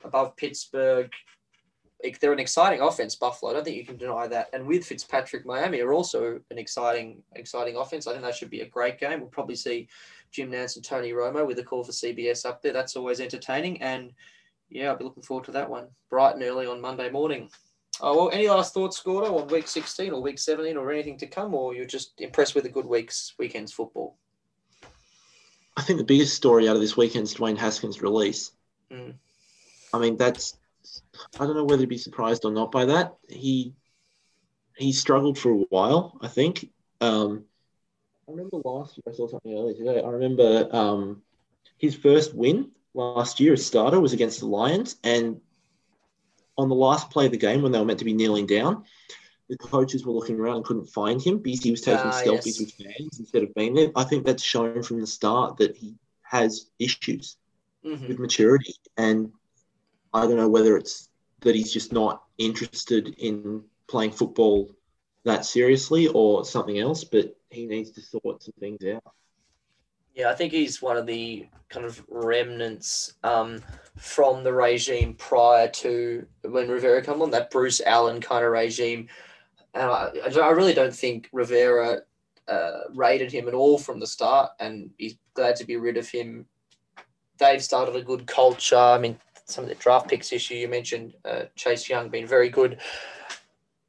[0.03, 1.11] above Pittsburgh.
[2.22, 3.51] They're an exciting offense, Buffalo.
[3.51, 4.49] I don't think you can deny that.
[4.53, 8.05] And with Fitzpatrick, Miami are also an exciting, exciting offense.
[8.05, 9.20] I think that should be a great game.
[9.20, 9.88] We'll probably see
[10.32, 12.74] Jim Nantz and Tony Romo with a call for CBS up there.
[12.74, 13.82] That's always entertaining.
[13.82, 14.13] And
[14.70, 15.88] yeah, I'll be looking forward to that one.
[16.09, 17.49] Bright and early on Monday morning.
[17.99, 21.28] Oh, well, any last thoughts, Gordo, on week 16 or week 17 or anything to
[21.28, 24.18] come, or you're just impressed with the good week's weekend's football?
[25.76, 28.51] I think the biggest story out of this weekend's Dwayne Haskins' release.
[28.91, 29.15] Mm.
[29.93, 30.57] I mean, that's
[31.39, 33.15] I don't know whether to be surprised or not by that.
[33.30, 33.74] He
[34.78, 36.70] he struggled for a while, I think.
[37.01, 37.45] Um,
[38.28, 40.01] I remember last year I saw something earlier today.
[40.01, 41.22] I remember um,
[41.78, 45.39] his first win last year as starter was against the Lions, and
[46.58, 48.84] on the last play of the game when they were meant to be kneeling down,
[49.50, 52.45] the coaches were looking around and couldn't find him because he was taking Ah, selfies
[52.45, 52.60] yes.
[52.60, 53.91] with fans instead of being there.
[53.95, 57.38] I think that's shown from the start that he has issues
[57.86, 58.08] Mhm.
[58.08, 59.32] with maturity, and
[60.14, 61.10] I don't know whether it's
[61.41, 64.70] that he's just not interested in playing football
[65.24, 69.14] that seriously or something else, but he needs to sort some things out.
[70.18, 73.61] Yeah, I think he's one of the kind of remnants um,
[73.97, 79.07] from the regime prior to when Rivera come on, that Bruce Allen kind of regime.
[79.76, 81.99] And I, I I really don't think Rivera
[82.47, 86.09] uh, rated him at all from the start, and he's glad to be rid of
[86.09, 86.47] him.
[87.38, 88.76] They've started a good culture.
[88.76, 92.49] I mean, some of the draft picks issue you mentioned, uh, Chase Young being very
[92.49, 92.80] good.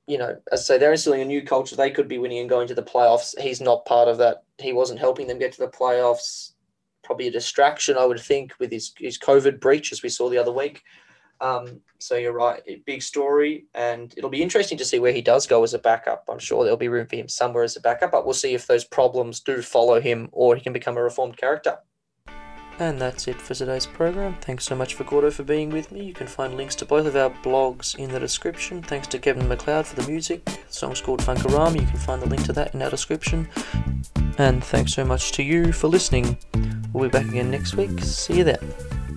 [0.09, 1.77] You know, as I say, they're instilling a new culture.
[1.77, 3.39] They could be winning and going to the playoffs.
[3.39, 4.43] He's not part of that.
[4.59, 6.53] He wasn't helping them get to the playoffs.
[7.05, 10.39] Probably a distraction, I would think, with his, his COVID breach, as we saw the
[10.39, 10.83] other week.
[11.41, 15.47] Um, so you're right, big story, and it'll be interesting to see where he does
[15.47, 16.25] go as a backup.
[16.29, 18.67] I'm sure there'll be room for him somewhere as a backup, but we'll see if
[18.67, 21.79] those problems do follow him or he can become a reformed character.
[22.81, 24.37] And that's it for today's program.
[24.41, 26.05] Thanks so much for Gordo for being with me.
[26.05, 28.83] You can find links to both of our blogs in the description.
[28.83, 30.45] Thanks to Kevin MacLeod for the music.
[30.45, 31.81] The song's called Funkorama.
[31.81, 33.49] You can find the link to that in our description.
[34.39, 36.39] And thanks so much to you for listening.
[36.93, 37.99] We'll be back again next week.
[38.01, 39.08] See you then.